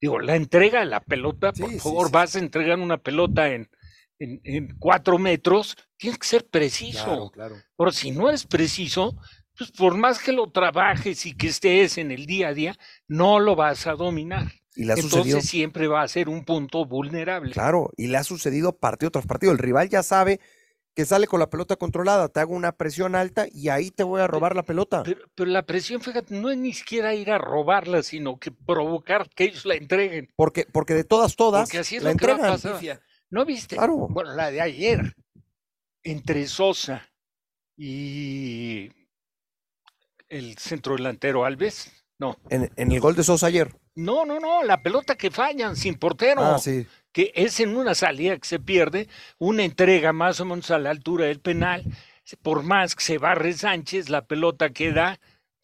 [0.02, 3.70] Digo, la entrega de la pelota, por favor, vas a entregar una pelota en
[4.44, 7.32] en, cuatro metros, tienes que ser preciso.
[7.32, 9.16] Claro, Pero si no eres preciso,
[9.58, 12.76] pues por más que lo trabajes y que estés en el día a día,
[13.08, 14.52] no lo vas a dominar.
[14.76, 17.52] Y le Entonces siempre va a ser un punto vulnerable.
[17.52, 19.52] Claro, y le ha sucedido partido tras partido.
[19.52, 20.40] El rival ya sabe
[20.96, 24.22] que sale con la pelota controlada, te hago una presión alta y ahí te voy
[24.22, 25.04] a robar la pelota.
[25.04, 29.30] Pero, pero la presión, fíjate, no es ni siquiera ir a robarla, sino que provocar
[29.30, 30.30] que ellos la entreguen.
[30.36, 32.62] Porque, porque de todas, todas, Porque así es la lo que va a entregan.
[32.62, 33.02] pasar.
[33.34, 33.76] ¿No viste?
[33.78, 34.08] Claro.
[34.10, 35.16] Bueno, la de ayer,
[36.04, 37.10] entre Sosa
[37.76, 38.92] y
[40.30, 41.92] el centro delantero Alves.
[42.20, 43.76] No, En, en el gol de Sosa ayer.
[43.96, 46.42] no, no, no, la pelota que fallan sin portero.
[46.44, 46.86] Ah, sí.
[47.12, 49.08] que es en una salida que se pierde,
[49.40, 51.84] una entrega más o menos a la altura del penal,
[52.44, 55.20] por más que se barre Sánchez, la pelota queda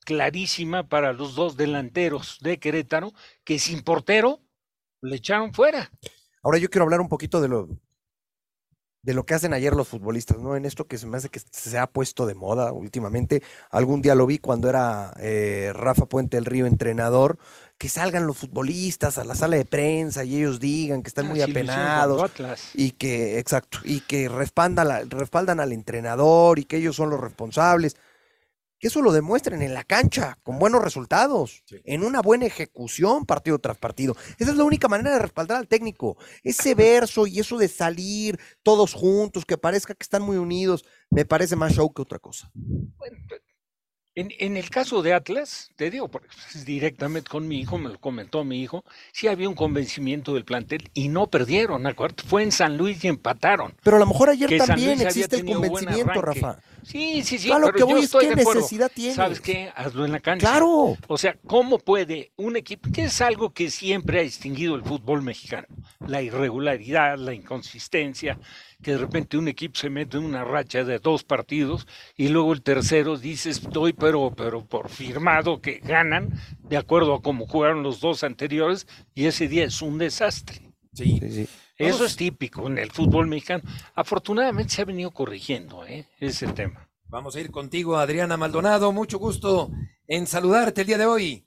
[0.06, 4.42] clarísima para los dos delanteros de Querétaro, que sin portero
[5.02, 5.92] le echaron fuera.
[6.44, 7.68] Ahora yo quiero hablar un poquito de lo,
[9.02, 10.56] de lo que hacen ayer los futbolistas, ¿no?
[10.56, 13.42] En esto que se me hace que se ha puesto de moda últimamente.
[13.72, 17.38] Algún día lo vi cuando era eh, Rafa Puente el Río entrenador,
[17.78, 21.30] que salgan los futbolistas a la sala de prensa y ellos digan que están Ah,
[21.30, 22.32] muy apenados.
[22.74, 27.22] y que, exacto, y que respaldan, la- respaldan al entrenador y que ellos son los
[27.22, 27.96] responsables.
[28.80, 33.60] Que eso lo demuestren en la cancha, con buenos resultados, en una buena ejecución partido
[33.60, 34.16] tras partido.
[34.38, 36.18] Esa es la única manera de respaldar al técnico.
[36.44, 41.26] Ese verso y eso de salir todos juntos, que parezca que están muy unidos, me
[41.26, 42.52] parece más show que otra cosa.
[44.16, 46.10] En, en el caso de Atlas, te digo,
[46.66, 50.90] directamente con mi hijo, me lo comentó mi hijo, sí había un convencimiento del plantel
[50.94, 53.76] y no perdieron, acuérdate, fue en San Luis y empataron.
[53.84, 56.22] Pero a lo mejor ayer que también existe el convencimiento.
[56.22, 56.60] Rafa.
[56.84, 57.52] Sí, sí, sí.
[57.52, 58.62] A lo pero que voy es qué de acuerdo.
[58.62, 59.16] necesidad tienes.
[59.16, 59.72] ¿Sabes qué?
[59.76, 60.48] Hazlo en la cancha.
[60.48, 60.98] Claro.
[61.08, 65.22] O sea, ¿cómo puede un equipo, que es algo que siempre ha distinguido el fútbol
[65.22, 65.68] mexicano?
[66.08, 68.40] La irregularidad, la inconsistencia,
[68.82, 72.54] que de repente un equipo se mete en una racha de dos partidos y luego
[72.54, 76.30] el tercero dices, estoy pero, pero por firmado que ganan
[76.62, 80.62] de acuerdo a cómo jugaron los dos anteriores y ese día es un desastre.
[80.94, 81.20] Sí.
[81.22, 81.48] Sí, sí.
[81.80, 83.64] Eso es típico en el fútbol mexicano.
[83.96, 86.06] Afortunadamente se ha venido corrigiendo ¿eh?
[86.20, 86.90] ese tema.
[87.08, 88.92] Vamos a ir contigo, Adriana Maldonado.
[88.92, 89.70] Mucho gusto
[90.06, 91.46] en saludarte el día de hoy.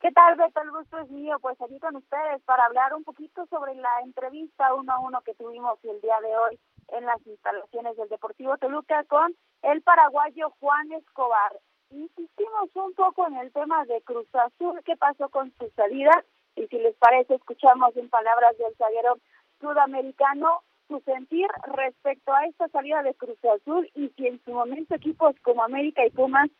[0.00, 0.62] ¿Qué tal, Beto?
[0.62, 4.72] El gusto es mío, pues aquí con ustedes para hablar un poquito sobre la entrevista
[4.72, 6.60] uno a uno que tuvimos el día de hoy
[6.96, 11.58] en las instalaciones del Deportivo Toluca con el paraguayo Juan Escobar.
[11.90, 16.24] Insistimos un poco en el tema de Cruz Azul, qué pasó con su salida
[16.56, 19.18] y si les parece escuchamos en palabras del zaguero
[19.60, 24.94] sudamericano su sentir respecto a esta salida de Cruz Azul y si en su momento
[24.94, 26.50] equipos como América y Pumas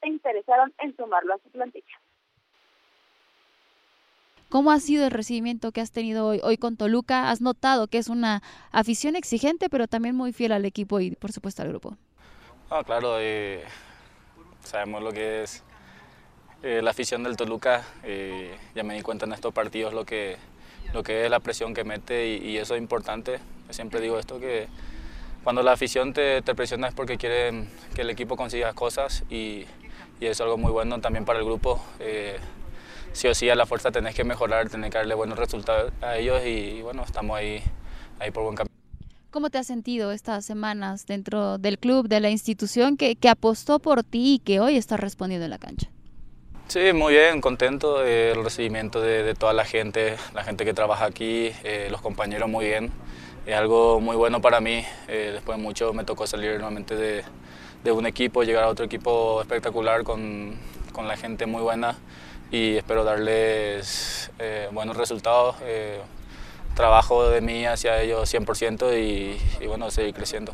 [0.00, 2.00] se interesaron en sumarlo a su plantilla.
[4.48, 7.30] ¿Cómo ha sido el recibimiento que has tenido hoy, hoy con Toluca?
[7.30, 11.32] ¿Has notado que es una afición exigente, pero también muy fiel al equipo y, por
[11.32, 11.96] supuesto, al grupo?
[12.70, 13.64] Ah, claro, eh,
[14.60, 15.64] sabemos lo que es
[16.66, 17.84] eh, la afición del Toluca.
[18.02, 20.36] eh, ya me di cuenta en estos partidos lo que,
[20.92, 23.38] lo que es la presión que mete y, y eso es importante.
[23.70, 24.68] Siempre digo esto, que
[25.44, 29.64] cuando la afición te, te presiona es porque quieren que el equipo consiga cosas y,
[30.20, 31.80] y es algo muy bueno también para el grupo.
[32.00, 32.36] eh,
[33.12, 36.18] sí o sí a la fuerza tenés que mejorar, tenés que darle buenos resultados a
[36.18, 37.62] ellos y, bueno, estamos ahí,
[38.18, 38.74] ahí por buen camino.
[39.30, 43.78] ¿Cómo te has sentido estas semanas dentro del club, de la institución que, que apostó
[43.78, 45.88] por ti y que hoy está respondiendo en la cancha?
[46.68, 51.04] Sí, muy bien, contento del recibimiento de, de toda la gente, la gente que trabaja
[51.04, 52.90] aquí, eh, los compañeros muy bien.
[53.46, 54.84] Es algo muy bueno para mí.
[55.06, 59.40] eh, después de mucho me tocó salir nuevamente de, un equipo, llegar a otro equipo
[59.42, 60.56] espectacular con,
[61.06, 61.96] la gente muy buena
[62.50, 65.54] y espero darles eh, buenos resultados.
[66.74, 70.52] trabajo de mí hacia ellos 100% y, y bueno, seguir creciendo.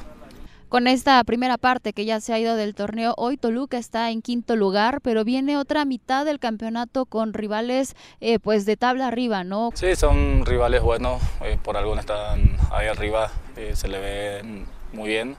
[0.72, 4.22] Con esta primera parte que ya se ha ido del torneo, hoy Toluca está en
[4.22, 9.44] quinto lugar, pero viene otra mitad del campeonato con rivales eh, pues de tabla arriba,
[9.44, 9.68] ¿no?
[9.74, 15.10] Sí, son rivales buenos, eh, por algo están ahí arriba, eh, se le ven muy
[15.10, 15.36] bien,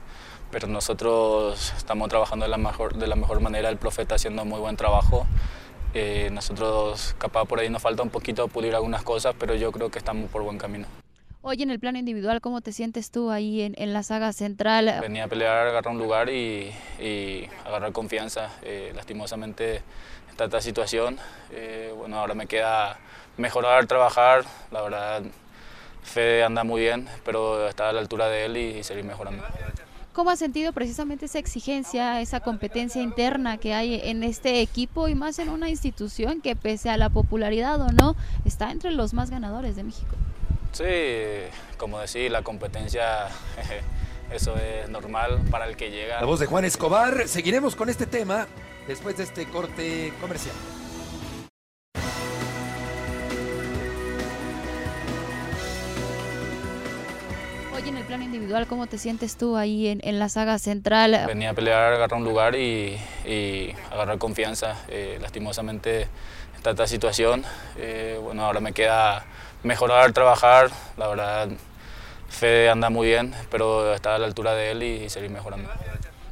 [0.52, 4.44] pero nosotros estamos trabajando de la mejor, de la mejor manera, el profe está haciendo
[4.44, 5.26] muy buen trabajo.
[6.30, 9.98] Nosotros capaz por ahí nos falta un poquito pulir algunas cosas, pero yo creo que
[9.98, 10.86] estamos por buen camino.
[11.46, 14.90] Hoy en el plano individual, ¿cómo te sientes tú ahí en, en la saga central?
[15.02, 18.48] Venía a pelear, agarrar un lugar y, y agarrar confianza.
[18.62, 19.82] Eh, lastimosamente
[20.30, 21.18] está esta situación.
[21.50, 22.96] Eh, bueno, ahora me queda
[23.36, 24.44] mejorar, trabajar.
[24.70, 25.22] La verdad,
[26.02, 29.44] Fede anda muy bien, pero está a la altura de él y, y seguir mejorando.
[30.14, 35.14] ¿Cómo has sentido precisamente esa exigencia, esa competencia interna que hay en este equipo y
[35.14, 39.28] más en una institución que pese a la popularidad o no, está entre los más
[39.28, 40.16] ganadores de México?
[40.74, 40.84] Sí,
[41.76, 43.28] como decir, la competencia,
[44.32, 46.18] eso es normal para el que llega.
[46.18, 47.28] La voz de Juan Escobar.
[47.28, 48.48] Seguiremos con este tema
[48.88, 50.56] después de este corte comercial.
[57.76, 61.22] Oye, en el plano individual, ¿cómo te sientes tú ahí en, en la saga central?
[61.28, 64.76] Venía a pelear, agarrar un lugar y, y agarrar confianza.
[64.88, 66.08] Eh, lastimosamente
[66.56, 67.44] está esta situación.
[67.76, 69.24] Eh, bueno, ahora me queda
[69.64, 70.70] mejorar, trabajar.
[70.96, 71.48] La verdad,
[72.28, 75.68] Fede anda muy bien, pero está a la altura de él y, y seguir mejorando.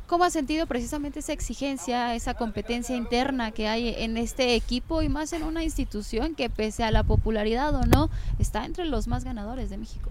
[0.07, 5.09] ¿Cómo has sentido precisamente esa exigencia, esa competencia interna que hay en este equipo y
[5.09, 9.25] más en una institución que pese a la popularidad o no, está entre los más
[9.25, 10.11] ganadores de México?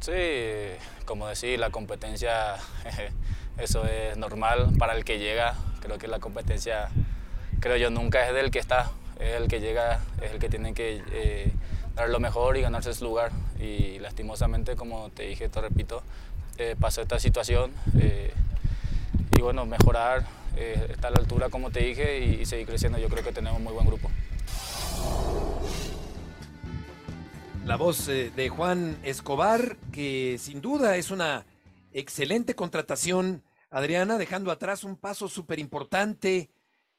[0.00, 0.12] Sí,
[1.04, 2.56] como decir, la competencia,
[3.58, 5.54] eso es normal para el que llega.
[5.80, 6.88] Creo que la competencia,
[7.60, 10.74] creo yo, nunca es del que está, es el que llega, es el que tiene
[10.74, 11.52] que eh,
[11.94, 13.32] dar lo mejor y ganarse su lugar.
[13.58, 16.02] Y lastimosamente, como te dije, te repito,
[16.58, 17.72] eh, pasó esta situación.
[17.98, 18.32] Eh,
[19.36, 20.24] y bueno, mejorar,
[20.56, 22.98] eh, estar a la altura como te dije y, y, seguir creciendo.
[22.98, 24.10] Yo creo que tenemos un muy buen grupo.
[27.64, 31.44] La voz de Juan Escobar, que sin duda es una
[31.92, 36.48] excelente contratación, Adriana, dejando atrás un paso súper importante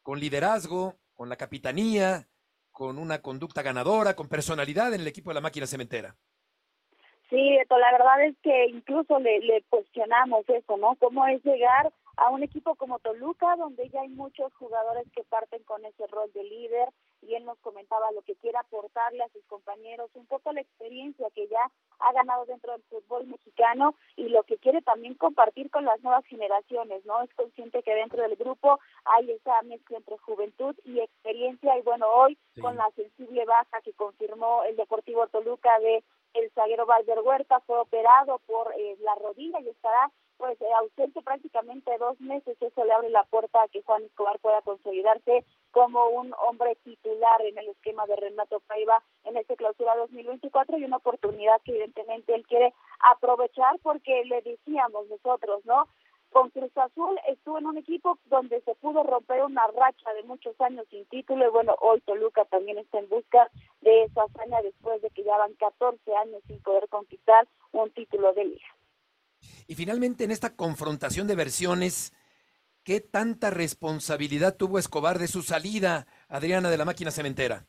[0.03, 2.27] con liderazgo, con la capitanía,
[2.71, 6.15] con una conducta ganadora, con personalidad en el equipo de la máquina cementera.
[7.29, 10.95] Sí, la verdad es que incluso le, le cuestionamos eso, ¿no?
[10.95, 15.63] ¿Cómo es llegar a un equipo como Toluca, donde ya hay muchos jugadores que parten
[15.63, 16.89] con ese rol de líder,
[17.21, 21.27] y él nos comentaba lo que quiere aportarle a sus compañeros, un poco la experiencia
[21.33, 25.85] que ya ha ganado dentro del fútbol mexicano y lo que quiere también compartir con
[25.85, 27.21] las nuevas generaciones, ¿no?
[27.23, 32.07] Es consciente que dentro del grupo hay esa mezcla entre juventud y experiencia y bueno,
[32.07, 32.61] hoy sí.
[32.61, 36.03] con la sensible baja que confirmó el Deportivo Toluca de
[36.37, 41.21] el zaguero Valder Huerta fue operado por eh, la rodilla y estará pues eh, ausente
[41.21, 46.07] prácticamente dos meses, eso le abre la puerta a que Juan Escobar pueda consolidarse como
[46.09, 50.97] un hombre titular en el esquema de Renato Paiva en este clausura 2024 y una
[50.97, 55.87] oportunidad que evidentemente él quiere aprovechar porque le decíamos nosotros, ¿no?
[56.37, 60.53] Con Cruz Azul estuvo en un equipo donde se pudo romper una racha de muchos
[60.61, 63.49] años sin título y bueno, hoy Toluca también está en busca
[63.81, 68.33] de esa hazaña después de que ya van 14 años sin poder conquistar un título
[68.33, 68.67] de liga.
[69.65, 72.13] Y finalmente en esta confrontación de versiones,
[72.83, 77.65] ¿qué tanta responsabilidad tuvo Escobar de su salida, Adriana, de la máquina cementera?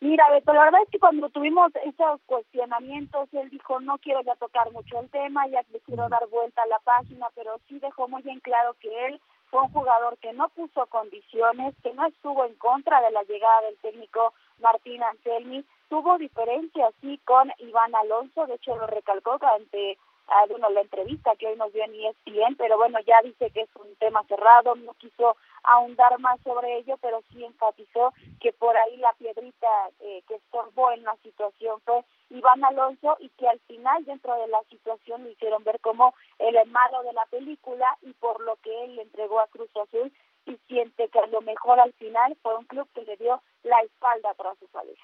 [0.00, 4.36] Mira, Beto, la verdad es que cuando tuvimos esos cuestionamientos, él dijo, no quiero ya
[4.36, 8.06] tocar mucho el tema, ya le quiero dar vuelta a la página, pero sí dejó
[8.06, 12.44] muy bien claro que él fue un jugador que no puso condiciones, que no estuvo
[12.44, 18.46] en contra de la llegada del técnico Martín Anselmi, tuvo diferencias sí con Iván Alonso,
[18.46, 19.98] de hecho lo recalcó ante
[20.28, 23.62] a, bueno, la entrevista que hoy nos dio en ESPN, pero bueno, ya dice que
[23.62, 28.76] es un tema cerrado, no quiso ahondar más sobre ello, pero sí enfatizó que por
[28.76, 29.68] ahí la piedrita
[30.00, 34.48] eh, que estorbó en la situación fue Iván Alonso y que al final dentro de
[34.48, 38.84] la situación lo hicieron ver como el malo de la película y por lo que
[38.84, 40.12] él le entregó a Cruz Azul
[40.46, 43.80] y siente que a lo mejor al final fue un club que le dio la
[43.80, 45.02] espalda tras su salida.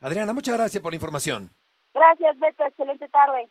[0.00, 1.50] Adriana, muchas gracias por la información.
[1.92, 2.64] Gracias, Beto.
[2.64, 3.48] Excelente tarde.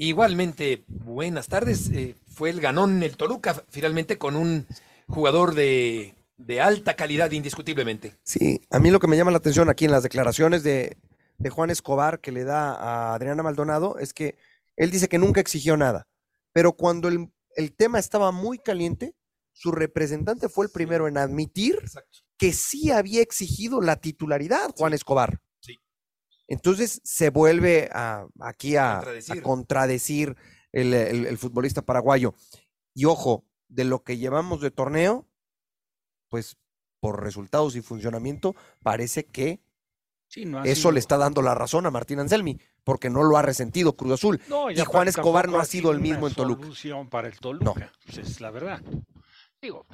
[0.00, 1.90] Igualmente, buenas tardes.
[1.90, 4.64] Eh, fue el ganón el Toluca, finalmente con un
[5.08, 8.14] jugador de, de, alta calidad, indiscutiblemente.
[8.22, 10.96] Sí, a mí lo que me llama la atención aquí en las declaraciones de,
[11.38, 14.36] de Juan Escobar que le da a Adriana Maldonado es que
[14.76, 16.06] él dice que nunca exigió nada,
[16.52, 19.16] pero cuando el, el tema estaba muy caliente,
[19.52, 22.20] su representante fue el primero en admitir Exacto.
[22.38, 24.92] que sí había exigido la titularidad, Juan.
[24.92, 25.40] Escobar.
[26.48, 30.36] Entonces se vuelve a, aquí a contradecir, a contradecir
[30.72, 32.34] el, el, el, futbolista paraguayo.
[32.94, 35.28] Y ojo, de lo que llevamos de torneo,
[36.28, 36.56] pues
[37.00, 39.60] por resultados y funcionamiento, parece que
[40.26, 40.92] sí, no eso sido...
[40.92, 44.40] le está dando la razón a Martín Anselmi, porque no lo ha resentido Cruz Azul.
[44.48, 46.66] No, y Juan Escobar no ha sido el mismo en Toluca.
[47.10, 47.74] para el Toluca, no.
[48.06, 48.82] pues es la verdad.
[49.60, 49.86] Digo,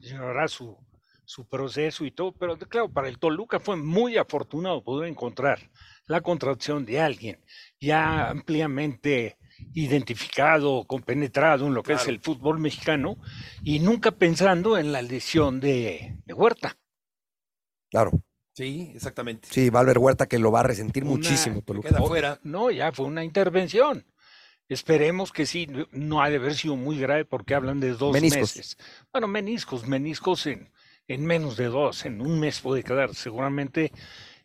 [0.00, 0.76] llevará su,
[1.24, 5.70] su proceso y todo, pero claro, para el Toluca fue muy afortunado poder encontrar
[6.06, 7.40] la contracción de alguien
[7.80, 9.38] ya ampliamente
[9.72, 12.02] identificado, compenetrado en lo que claro.
[12.02, 13.16] es el fútbol mexicano
[13.62, 16.76] y nunca pensando en la lesión de, de Huerta.
[17.90, 18.10] Claro.
[18.52, 19.48] Sí, exactamente.
[19.50, 21.62] Sí, Valver Huerta que lo va a resentir una, muchísimo.
[21.62, 21.88] Toluca.
[21.88, 22.40] Queda fuera.
[22.44, 24.06] No, ya fue una intervención.
[24.68, 28.56] Esperemos que sí, no ha de haber sido muy grave porque hablan de dos meniscos.
[28.56, 28.78] meses.
[29.12, 30.70] Bueno, meniscos, meniscos en,
[31.08, 33.14] en menos de dos, en un mes puede quedar.
[33.14, 33.92] Seguramente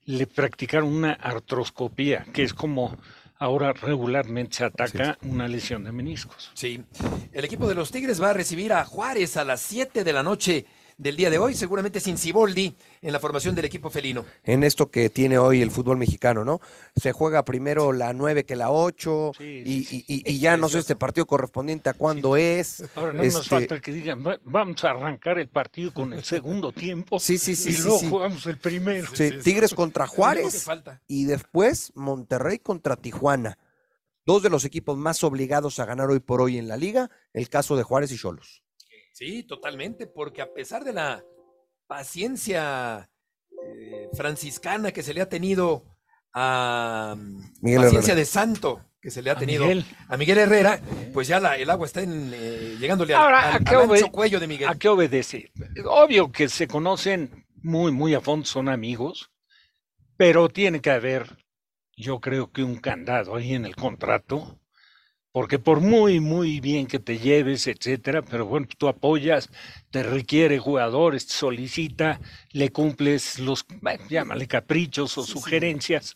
[0.10, 2.97] le practicaron una artroscopía, que es como
[3.38, 5.30] ahora regularmente se ataca sí.
[5.30, 6.49] una lesión de meniscos.
[6.55, 6.84] Sí.
[7.32, 10.24] El equipo de los Tigres va a recibir a Juárez a las 7 de la
[10.24, 10.66] noche
[11.00, 14.26] del día de hoy, seguramente sin Ciboldi en la formación del equipo felino.
[14.43, 16.60] En esto que tiene hoy el fútbol mexicano, ¿no?
[16.95, 20.80] Se juega primero la 9 que la 8 y, y- y- y ya no sé
[20.80, 22.84] este partido correspondiente a cuándo es.
[22.95, 26.24] Ahora no nos Este, falta que digan, "Va- vamos a arrancar el partido con el
[26.24, 28.10] segundo tiempo Sí, sí, sí, y sí, luego sí.
[28.10, 29.08] jugamos el primero.
[29.14, 30.06] Sí, Tigres contra
[30.54, 31.02] Juárez falta.
[31.08, 33.58] y después Monterrey contra Tijuana.
[34.26, 37.47] Dos de los equipos más obligados a ganar hoy por hoy en la liga, el
[37.47, 38.64] caso de Juárez y Cholos.
[39.20, 41.22] Sí, totalmente, porque a pesar de la
[41.88, 43.09] paciencia
[43.51, 45.84] eh, franciscana que se le ha tenido
[46.34, 48.15] a mm, Miguel paciencia Herrera.
[48.15, 49.86] de santo que se le ha A tenido Miguel.
[50.07, 50.80] a Miguel Herrera,
[51.13, 53.89] pues ya la- el agua está en, eh, llegándole al, Ahora, al- ¿a qué, al
[53.89, 54.70] obe- ancho cuello de Miguel.
[54.70, 55.51] a qué obedece?
[55.86, 59.32] Obvio que se conocen muy, muy a fondo, son amigos,
[60.15, 61.45] pero tiene que haber,
[61.97, 64.59] yo creo que un candado ahí en el contrato,
[65.32, 69.49] porque por muy, muy bien que te lleves, etcétera, pero bueno, tú apoyas,
[69.91, 72.19] te requiere jugadores, te solicita,
[72.51, 76.15] le cumples los, bueno, llámale caprichos o sugerencias,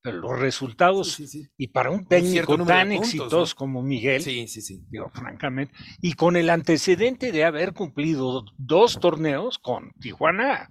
[0.00, 1.18] pero los resultados,
[1.56, 3.56] y para un técnico tan puntos, exitoso ¿no?
[3.56, 4.82] como Miguel, Sí, sí, sí.
[4.90, 10.70] digo, francamente, y con el antecedente de haber cumplido dos torneos con Tijuana,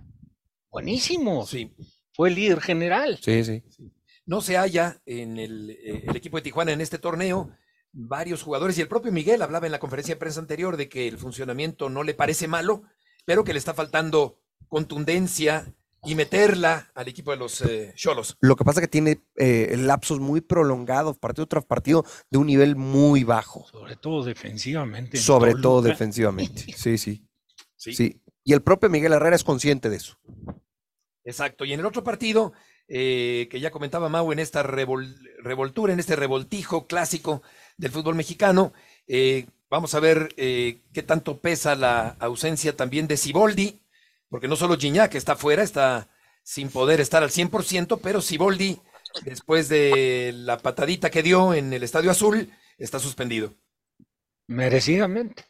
[0.71, 1.49] buenísimos.
[1.49, 1.71] Sí.
[2.15, 3.17] Fue líder general.
[3.21, 3.63] Sí, sí.
[4.25, 7.51] No se halla en el, eh, el equipo de Tijuana en este torneo
[7.93, 11.07] varios jugadores y el propio Miguel hablaba en la conferencia de prensa anterior de que
[11.07, 12.83] el funcionamiento no le parece malo,
[13.25, 15.73] pero que le está faltando contundencia
[16.05, 18.35] y meterla al equipo de los eh, Cholos.
[18.41, 22.47] Lo que pasa es que tiene eh, lapsos muy prolongados, partido tras partido, de un
[22.47, 23.65] nivel muy bajo.
[23.67, 25.17] Sobre todo defensivamente.
[25.17, 26.65] en Sobre todo defensivamente.
[26.75, 27.25] Sí, sí,
[27.77, 27.93] Sí.
[27.93, 28.21] sí.
[28.43, 30.17] Y el propio Miguel Herrera es consciente de eso.
[31.23, 31.63] Exacto.
[31.63, 32.51] Y en el otro partido,
[32.87, 37.41] eh, que ya comentaba Mau en esta revol- revoltura, en este revoltijo clásico
[37.77, 38.73] del fútbol mexicano,
[39.07, 43.81] eh, vamos a ver eh, qué tanto pesa la ausencia también de Siboldi,
[44.29, 46.09] porque no solo Gignac está fuera, está
[46.43, 48.79] sin poder estar al 100%, pero Siboldi,
[49.23, 53.53] después de la patadita que dio en el Estadio Azul, está suspendido.
[54.47, 55.45] Merecidamente.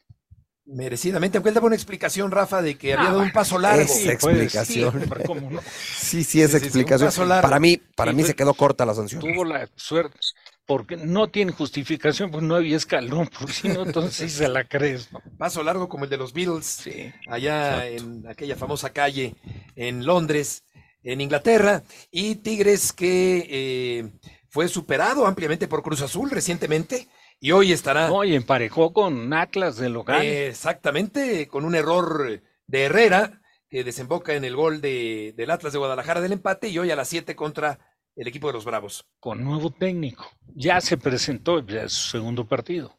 [0.65, 3.81] Merecidamente, aunque él daba una explicación, Rafa, de que había dado un paso largo.
[3.81, 5.09] Esa Sí, puede explicación.
[5.25, 5.61] cómo no.
[5.61, 7.27] Sí, sí, esa sí, sí, un explicación.
[7.41, 9.19] para mí, para mí pues, se quedó corta la sanción.
[9.19, 10.17] Tuvo la suerte,
[10.65, 14.63] porque no tiene justificación, pues no había escalón, por si no, entonces sí se la
[14.63, 15.11] crees.
[15.11, 15.21] ¿no?
[15.37, 16.89] Paso largo como el de los Beatles.
[17.27, 19.35] Allá en aquella famosa calle
[19.75, 20.63] en Londres,
[21.03, 24.11] en Inglaterra, y Tigres que eh,
[24.49, 27.09] fue superado ampliamente por Cruz Azul recientemente
[27.43, 30.21] y hoy estará No, y emparejó con Atlas de local.
[30.21, 35.73] eh, exactamente con un error de Herrera que desemboca en el gol de, del Atlas
[35.73, 37.79] de Guadalajara del empate y hoy a las 7 contra
[38.15, 39.05] el equipo de los Bravos.
[39.19, 40.25] con nuevo técnico.
[40.55, 42.97] Ya se presentó ya es su segundo partido.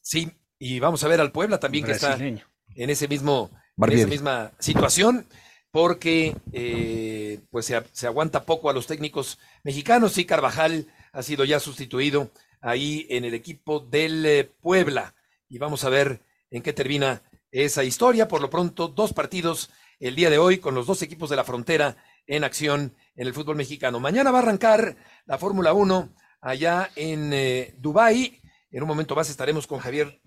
[0.00, 4.08] Sí, y vamos a ver al Puebla también que está en ese mismo en esa
[4.08, 5.26] misma situación
[5.70, 11.44] porque eh, pues se, se aguanta poco a los técnicos mexicanos y Carvajal ha sido
[11.44, 15.14] ya sustituido ahí en el equipo del eh, Puebla
[15.48, 20.14] y vamos a ver en qué termina esa historia por lo pronto dos partidos el
[20.14, 21.96] día de hoy con los dos equipos de la frontera
[22.26, 24.96] en acción en el fútbol mexicano mañana va a arrancar
[25.26, 28.40] la Fórmula 1 allá en eh, Dubái
[28.70, 30.20] en un momento más estaremos con Javier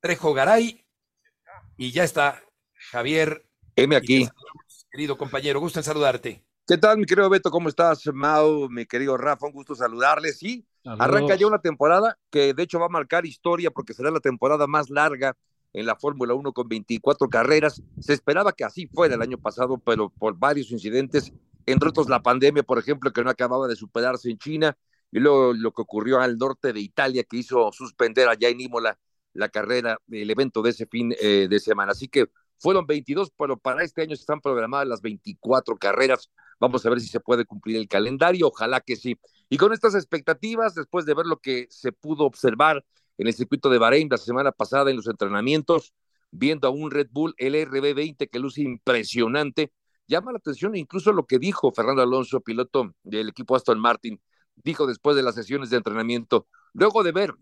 [0.00, 0.84] Trejo Garay
[1.76, 2.42] y ya está
[2.90, 3.46] Javier.
[3.76, 4.24] Heme aquí.
[4.24, 6.44] saludamos, Querido compañero, gusto en saludarte.
[6.66, 7.50] ¿Qué tal, mi querido Beto?
[7.50, 8.68] ¿Cómo estás, Mau?
[8.68, 10.38] Mi querido Rafa, un gusto saludarles.
[10.38, 14.20] Sí, Arranca ya una temporada que de hecho va a marcar historia porque será la
[14.20, 15.36] temporada más larga
[15.72, 17.82] en la Fórmula 1 con 24 carreras.
[18.00, 21.32] Se esperaba que así fuera el año pasado, pero por varios incidentes,
[21.66, 24.76] entre otros la pandemia, por ejemplo, que no acababa de superarse en China,
[25.10, 28.98] y luego lo que ocurrió al norte de Italia, que hizo suspender allá en Imola
[29.32, 31.92] la carrera, el evento de ese fin eh, de semana.
[31.92, 32.26] Así que
[32.58, 36.30] fueron 22, pero para este año están programadas las 24 carreras.
[36.58, 39.18] Vamos a ver si se puede cumplir el calendario, ojalá que sí.
[39.48, 42.84] Y con estas expectativas, después de ver lo que se pudo observar
[43.16, 45.94] en el circuito de Bahrein la semana pasada en los entrenamientos,
[46.30, 49.72] viendo a un Red Bull LRB20 que luce impresionante,
[50.06, 54.20] llama la atención incluso lo que dijo Fernando Alonso, piloto del equipo Aston Martin,
[54.56, 57.34] dijo después de las sesiones de entrenamiento, luego de ver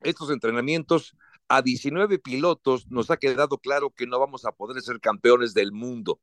[0.00, 1.16] estos entrenamientos
[1.48, 5.72] a 19 pilotos, nos ha quedado claro que no vamos a poder ser campeones del
[5.72, 6.20] mundo.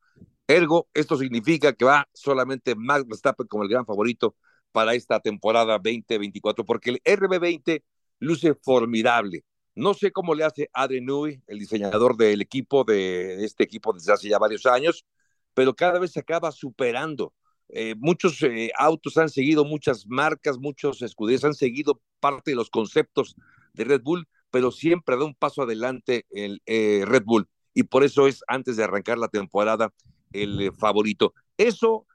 [0.48, 4.36] Ergo, esto significa que va solamente Max Verstappen como el gran favorito
[4.76, 7.82] para esta temporada 2024, porque el RB20
[8.20, 9.46] luce formidable.
[9.74, 14.12] No sé cómo le hace Adrian Newey, el diseñador del equipo, de este equipo desde
[14.12, 15.06] hace ya varios años,
[15.54, 17.34] pero cada vez se acaba superando.
[17.70, 22.70] Eh, muchos eh, autos han seguido, muchas marcas, muchos escuderos han seguido parte de los
[22.70, 23.38] conceptos
[23.72, 27.48] de Red Bull, pero siempre da un paso adelante el eh, Red Bull.
[27.74, 29.94] y por eso es antes de arrancar la temporada
[30.34, 31.34] el favorito.
[31.58, 32.06] Eso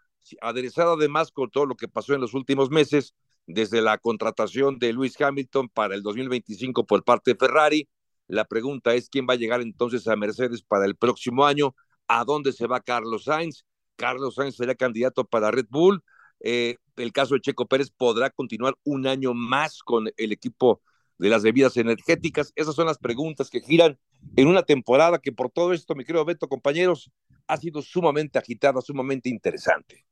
[0.40, 3.14] aderezado además con todo lo que pasó en los últimos meses,
[3.46, 7.88] desde la contratación de Luis Hamilton para el 2025 por parte de Ferrari.
[8.26, 11.74] La pregunta es quién va a llegar entonces a Mercedes para el próximo año,
[12.06, 13.64] a dónde se va Carlos Sainz.
[13.96, 16.02] Carlos Sainz será candidato para Red Bull.
[16.40, 20.80] Eh, el caso de Checo Pérez podrá continuar un año más con el equipo
[21.18, 22.52] de las bebidas energéticas.
[22.56, 23.98] Esas son las preguntas que giran
[24.36, 27.10] en una temporada que por todo esto, mi querido Beto, compañeros,
[27.46, 30.06] ha sido sumamente agitada, sumamente interesante.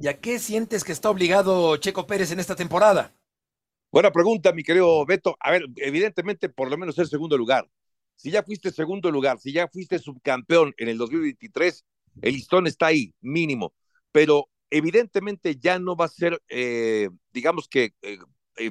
[0.00, 3.14] ¿Y a qué sientes que está obligado Checo Pérez en esta temporada?
[3.90, 5.36] Buena pregunta, mi querido Beto.
[5.40, 7.68] A ver, evidentemente, por lo menos el segundo lugar.
[8.16, 11.84] Si ya fuiste segundo lugar, si ya fuiste subcampeón en el 2023,
[12.22, 13.74] el listón está ahí, mínimo.
[14.12, 18.18] Pero evidentemente ya no va a ser, eh, digamos que eh,
[18.56, 18.70] eh,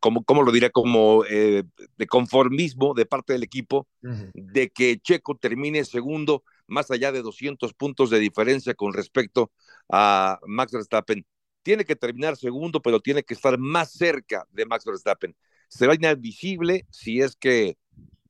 [0.00, 1.64] como, como lo diría, como eh,
[1.96, 7.74] de conformismo de parte del equipo, de que Checo termine segundo, más allá de 200
[7.74, 9.52] puntos de diferencia con respecto
[9.88, 11.24] a Max Verstappen.
[11.62, 15.36] Tiene que terminar segundo, pero tiene que estar más cerca de Max Verstappen.
[15.68, 17.76] Será inadmisible si es que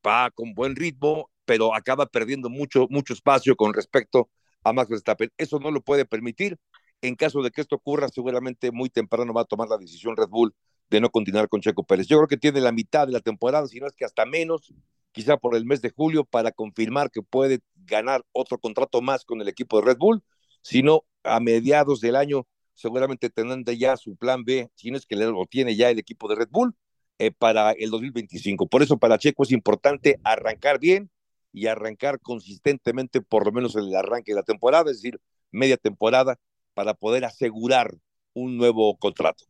[0.05, 4.29] va con buen ritmo, pero acaba perdiendo mucho, mucho espacio con respecto
[4.63, 5.31] a Max Verstappen.
[5.37, 6.57] Eso no lo puede permitir.
[7.01, 10.27] En caso de que esto ocurra, seguramente muy temprano va a tomar la decisión Red
[10.27, 10.53] Bull
[10.89, 12.07] de no continuar con Checo Pérez.
[12.07, 14.73] Yo creo que tiene la mitad de la temporada, si no es que hasta menos,
[15.11, 19.39] quizá por el mes de julio, para confirmar que puede ganar otro contrato más con
[19.39, 20.23] el equipo de Red Bull,
[20.69, 22.45] si no, a mediados del año
[22.75, 26.27] seguramente tendrán ya su plan B, si no es que lo tiene ya el equipo
[26.27, 26.75] de Red Bull,
[27.17, 28.67] eh, para el 2025.
[28.67, 31.09] Por eso para Checo es importante arrancar bien
[31.51, 35.75] y arrancar consistentemente, por lo menos en el arranque de la temporada, es decir, media
[35.75, 36.37] temporada,
[36.75, 37.97] para poder asegurar
[38.33, 39.45] un nuevo contrato.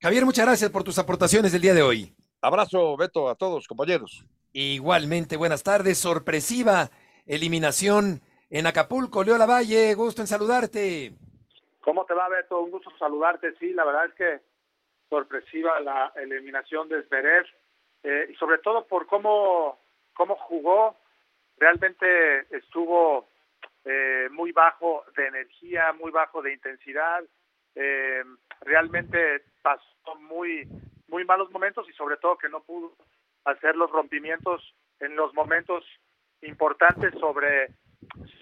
[0.00, 2.14] Javier, muchas gracias por tus aportaciones del día de hoy.
[2.40, 4.24] Abrazo, Beto, a todos, compañeros.
[4.52, 5.98] Igualmente, buenas tardes.
[5.98, 6.92] Sorpresiva
[7.26, 9.22] eliminación en Acapulco.
[9.24, 11.12] Leo Lavalle, gusto en saludarte.
[11.80, 12.60] ¿Cómo te va, Beto?
[12.60, 13.54] Un gusto saludarte.
[13.58, 14.40] Sí, la verdad es que
[15.08, 17.46] sorpresiva la eliminación de Zverev
[18.02, 19.78] eh, y sobre todo por cómo,
[20.14, 20.96] cómo jugó.
[21.56, 23.28] Realmente estuvo
[23.84, 27.24] eh, muy bajo de energía, muy bajo de intensidad.
[27.74, 28.22] Eh,
[28.60, 30.68] realmente pasó muy,
[31.08, 32.92] muy malos momentos y sobre todo que no pudo
[33.44, 35.84] hacer los rompimientos en los momentos
[36.42, 37.68] importantes sobre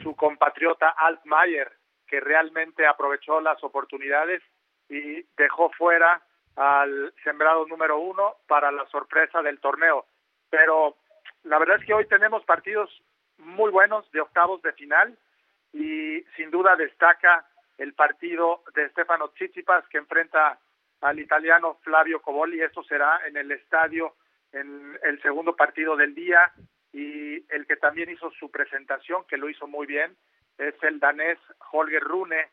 [0.03, 1.73] su compatriota Altmaier,
[2.07, 4.43] que realmente aprovechó las oportunidades
[4.89, 6.23] y dejó fuera
[6.55, 10.07] al sembrado número uno para la sorpresa del torneo.
[10.49, 10.97] Pero
[11.45, 12.91] la verdad es que hoy tenemos partidos
[13.39, 15.19] muy buenos de octavos de final
[15.73, 17.47] y sin duda destaca
[17.77, 20.59] el partido de Stefano Tsitsipas que enfrenta
[21.03, 22.63] al italiano Flavio Coboli.
[22.63, 24.15] Esto será en el estadio
[24.53, 26.53] en el segundo partido del día
[26.97, 30.17] y el que también hizo su presentación, que lo hizo muy bien,
[30.57, 31.39] es el danés
[31.71, 32.49] Holger Rune,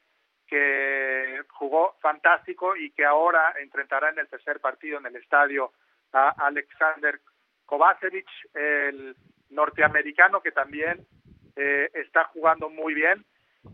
[0.45, 5.71] que jugó fantástico y que ahora enfrentará en el tercer partido en el estadio
[6.11, 7.21] a Alexander
[7.65, 9.15] Kovacevic, el
[9.49, 11.07] norteamericano que también
[11.55, 13.23] eh, está jugando muy bien.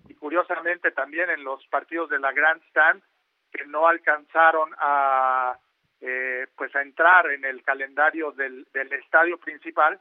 [0.07, 3.01] Y curiosamente también en los partidos de la Grand Stand
[3.51, 5.57] que no alcanzaron a
[5.99, 9.99] eh, pues a entrar en el calendario del, del estadio principal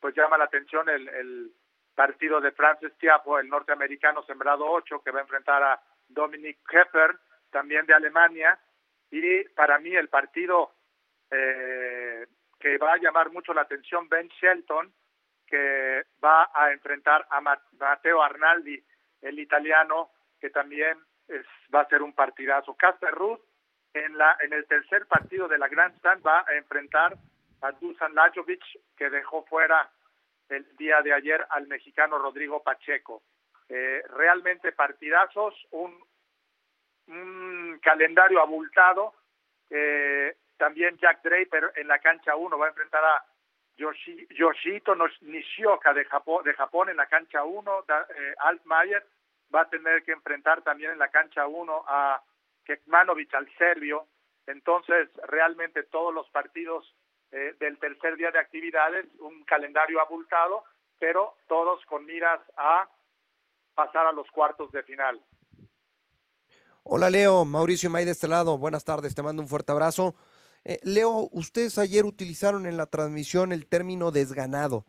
[0.00, 1.52] pues llama la atención el, el
[1.94, 7.16] partido de Francis Tiapo, el norteamericano sembrado 8 que va a enfrentar a Dominic Keffer
[7.50, 8.58] también de Alemania
[9.10, 10.72] y para mí el partido
[11.30, 12.26] eh,
[12.58, 14.92] que va a llamar mucho la atención Ben Shelton
[15.46, 18.82] que va a enfrentar a Matteo Arnaldi
[19.20, 20.96] el italiano, que también
[21.26, 21.44] es,
[21.74, 22.74] va a ser un partidazo.
[22.74, 23.40] Casper Ruth,
[23.92, 27.16] en, la, en el tercer partido de la Grand Stand, va a enfrentar
[27.80, 28.62] Dusan Lajovic,
[28.96, 29.90] que dejó fuera
[30.48, 33.22] el día de ayer al mexicano Rodrigo Pacheco.
[33.68, 36.08] Eh, realmente partidazos, un,
[37.82, 39.14] calendario abultado.
[39.68, 43.24] Eh, también Jack Draper en la cancha 1 va a enfrentar a
[43.76, 49.06] Yoshi, Yoshito Nishioka de Japón, de Japón en la cancha 1, eh, Altmaier
[49.54, 52.22] va a tener que enfrentar también en la cancha 1 a
[52.64, 54.06] Kekmanovic, al serbio.
[54.46, 56.94] Entonces, realmente todos los partidos
[57.32, 60.64] eh, del tercer día de actividades, un calendario abultado,
[60.98, 62.88] pero todos con miras a
[63.74, 65.20] pasar a los cuartos de final.
[66.82, 70.14] Hola Leo, Mauricio May de este lado, buenas tardes, te mando un fuerte abrazo.
[70.64, 74.86] Eh, Leo, ustedes ayer utilizaron en la transmisión el término desganado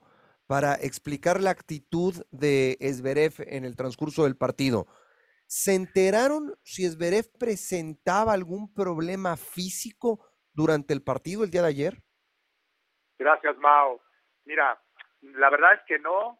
[0.48, 4.88] para explicar la actitud de Esberev en el transcurso del partido.
[5.48, 12.04] ¿Se enteraron si Esberev presentaba algún problema físico durante el partido el día de ayer?
[13.22, 14.01] Gracias, Mao.
[14.45, 14.82] Mira,
[15.22, 16.39] la verdad es que no.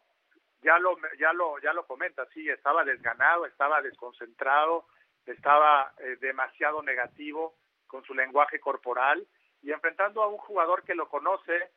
[0.62, 4.86] ya lo, ya lo, ya lo comenta, sí, estaba desganado, estaba desconcentrado,
[5.24, 7.54] estaba eh, demasiado negativo
[7.86, 9.24] con su lenguaje corporal
[9.62, 11.70] y enfrentando a un jugador que lo conoce,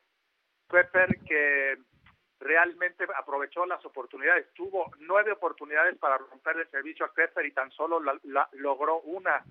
[0.68, 1.78] Pepper, que
[2.40, 4.52] realmente aprovechó las oportunidades.
[4.54, 9.44] Tuvo nueve oportunidades para romper el servicio a Pepper y tan solo la, logró una,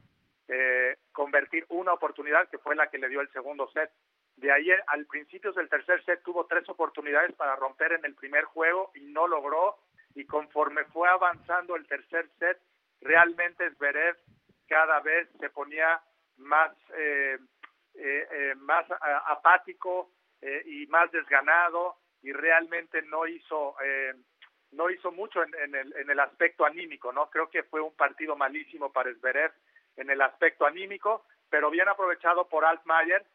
[0.49, 3.89] eh, convertir una oportunidad que fue la que le dio el segundo set.
[4.38, 8.44] De ayer al principio del tercer set tuvo tres oportunidades para romper en el primer
[8.46, 9.78] juego y no logró.
[10.14, 12.60] Y conforme fue avanzando el tercer set,
[13.02, 14.18] realmente Zverev
[14.68, 16.02] cada vez se ponía
[16.38, 17.38] más, eh,
[17.96, 18.86] eh, eh más
[19.28, 20.12] apático
[20.42, 23.76] eh, y más desganado y realmente no hizo
[24.72, 27.30] no hizo mucho en, en, el, en el aspecto anímico, ¿no?
[27.30, 29.54] Creo que fue un partido malísimo para Zverev
[29.96, 33.26] en el aspecto anímico, pero bien aprovechado por Altmaier,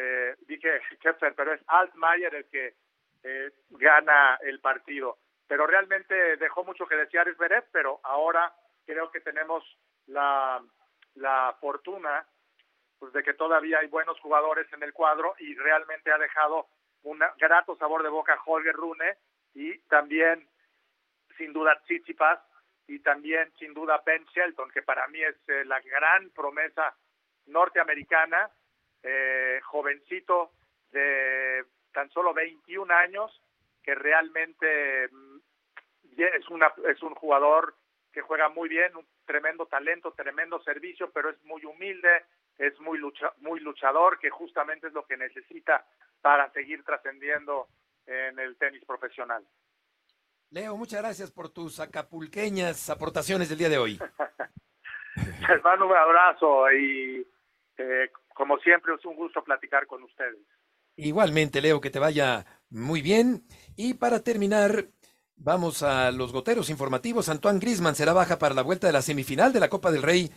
[0.00, 2.74] eh, dije Kepfer, pero es Altmaier el que
[3.24, 5.18] eh, gana el partido.
[5.48, 8.52] Pero realmente dejó mucho que desear Esberet, pero ahora
[8.86, 9.64] creo que tenemos
[10.06, 10.62] la,
[11.16, 12.24] la fortuna
[13.00, 16.68] pues, de que todavía hay buenos jugadores en el cuadro y realmente ha dejado
[17.02, 19.16] un grato sabor de boca Holger Rune
[19.54, 20.48] y también
[21.36, 22.38] sin duda Tsitsipas
[22.86, 26.96] y también sin duda Ben Shelton, que para mí es eh, la gran promesa
[27.46, 28.50] norteamericana
[29.10, 30.52] eh, jovencito
[30.92, 33.42] de tan solo 21 años
[33.82, 35.38] que realmente mm,
[36.18, 37.74] es una es un jugador
[38.12, 42.24] que juega muy bien, un tremendo talento, tremendo servicio, pero es muy humilde,
[42.58, 45.86] es muy lucha, muy luchador, que justamente es lo que necesita
[46.20, 47.68] para seguir trascendiendo
[48.06, 49.46] en el tenis profesional.
[50.50, 53.98] Leo, muchas gracias por tus acapulqueñas aportaciones del día de hoy.
[55.48, 57.26] Hermano, un abrazo y
[57.78, 60.38] eh, como siempre, es un gusto platicar con ustedes.
[60.94, 63.44] Igualmente, Leo, que te vaya muy bien.
[63.74, 64.86] Y para terminar,
[65.34, 67.28] vamos a los goteros informativos.
[67.28, 70.30] Antoine Grisman será baja para la vuelta de la semifinal de la Copa del Rey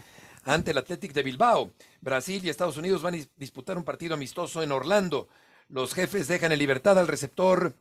[0.45, 1.73] ante el Athletic de Bilbao.
[2.01, 5.27] Brasil y Estados Unidos van a disputar un partido amistoso en Orlando.
[5.69, 7.75] Los jefes dejan en libertad al receptor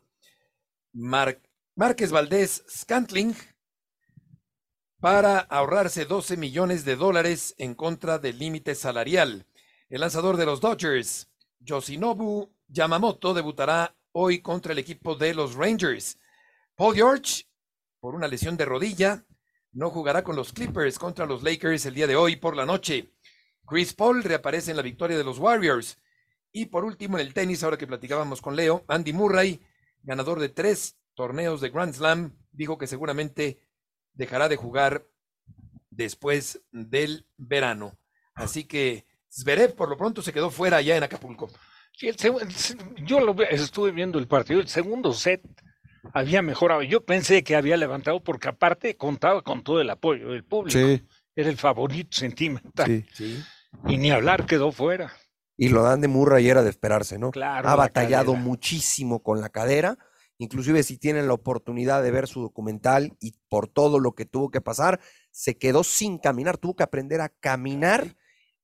[0.93, 3.35] Márquez Valdés Scantling
[5.01, 9.47] para ahorrarse 12 millones de dólares en contra del límite salarial.
[9.91, 11.28] El lanzador de los Dodgers,
[11.59, 16.16] Yoshinobu Yamamoto, debutará hoy contra el equipo de los Rangers.
[16.76, 17.49] Paul George,
[17.99, 19.26] por una lesión de rodilla,
[19.72, 23.12] no jugará con los Clippers contra los Lakers el día de hoy por la noche.
[23.66, 25.99] Chris Paul reaparece en la victoria de los Warriors.
[26.53, 29.61] Y por último, en el tenis, ahora que platicábamos con Leo, Andy Murray,
[30.05, 33.61] ganador de tres torneos de Grand Slam, dijo que seguramente
[34.12, 35.09] dejará de jugar
[35.91, 37.99] después del verano.
[38.34, 41.49] Así que Zverev por lo pronto se quedó fuera allá en Acapulco.
[43.05, 45.43] yo lo, estuve viendo el partido, el segundo set
[46.12, 46.83] había mejorado.
[46.83, 50.78] Yo pensé que había levantado porque aparte contaba con todo el apoyo del público.
[51.37, 53.05] Era el favorito sentimental.
[53.87, 55.12] Y ni hablar quedó fuera.
[55.57, 57.31] Y lo dan de Murray era de esperarse, ¿no?
[57.31, 57.68] Claro.
[57.68, 59.99] Ha batallado muchísimo con la cadera.
[60.39, 64.51] Inclusive si tienen la oportunidad de ver su documental y por todo lo que tuvo
[64.51, 65.01] que pasar,
[65.31, 68.16] se quedó sin caminar, tuvo que aprender a caminar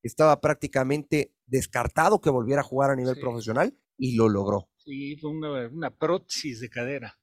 [0.03, 4.69] estaba prácticamente descartado que volviera a jugar a nivel profesional y lo logró.
[4.77, 7.17] Sí, fue una, prótesis de cadera.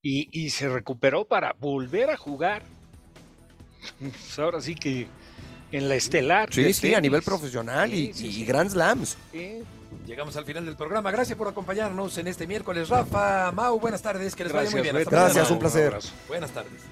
[0.00, 2.62] Y, se recuperó para volver a jugar.
[3.98, 5.06] Pues ahora sí que
[5.72, 6.52] en la estelar.
[6.52, 9.16] Sí, sí, a nivel profesional y, y, Grand Slams.
[10.06, 11.10] Llegamos al final del programa.
[11.10, 12.88] Gracias por acompañarnos en este miércoles.
[12.90, 14.36] Rafa, Mau, buenas tardes.
[14.36, 14.96] Que les vaya muy bien.
[15.04, 15.98] Gracias, un placer.
[16.28, 16.82] Buenas tardes.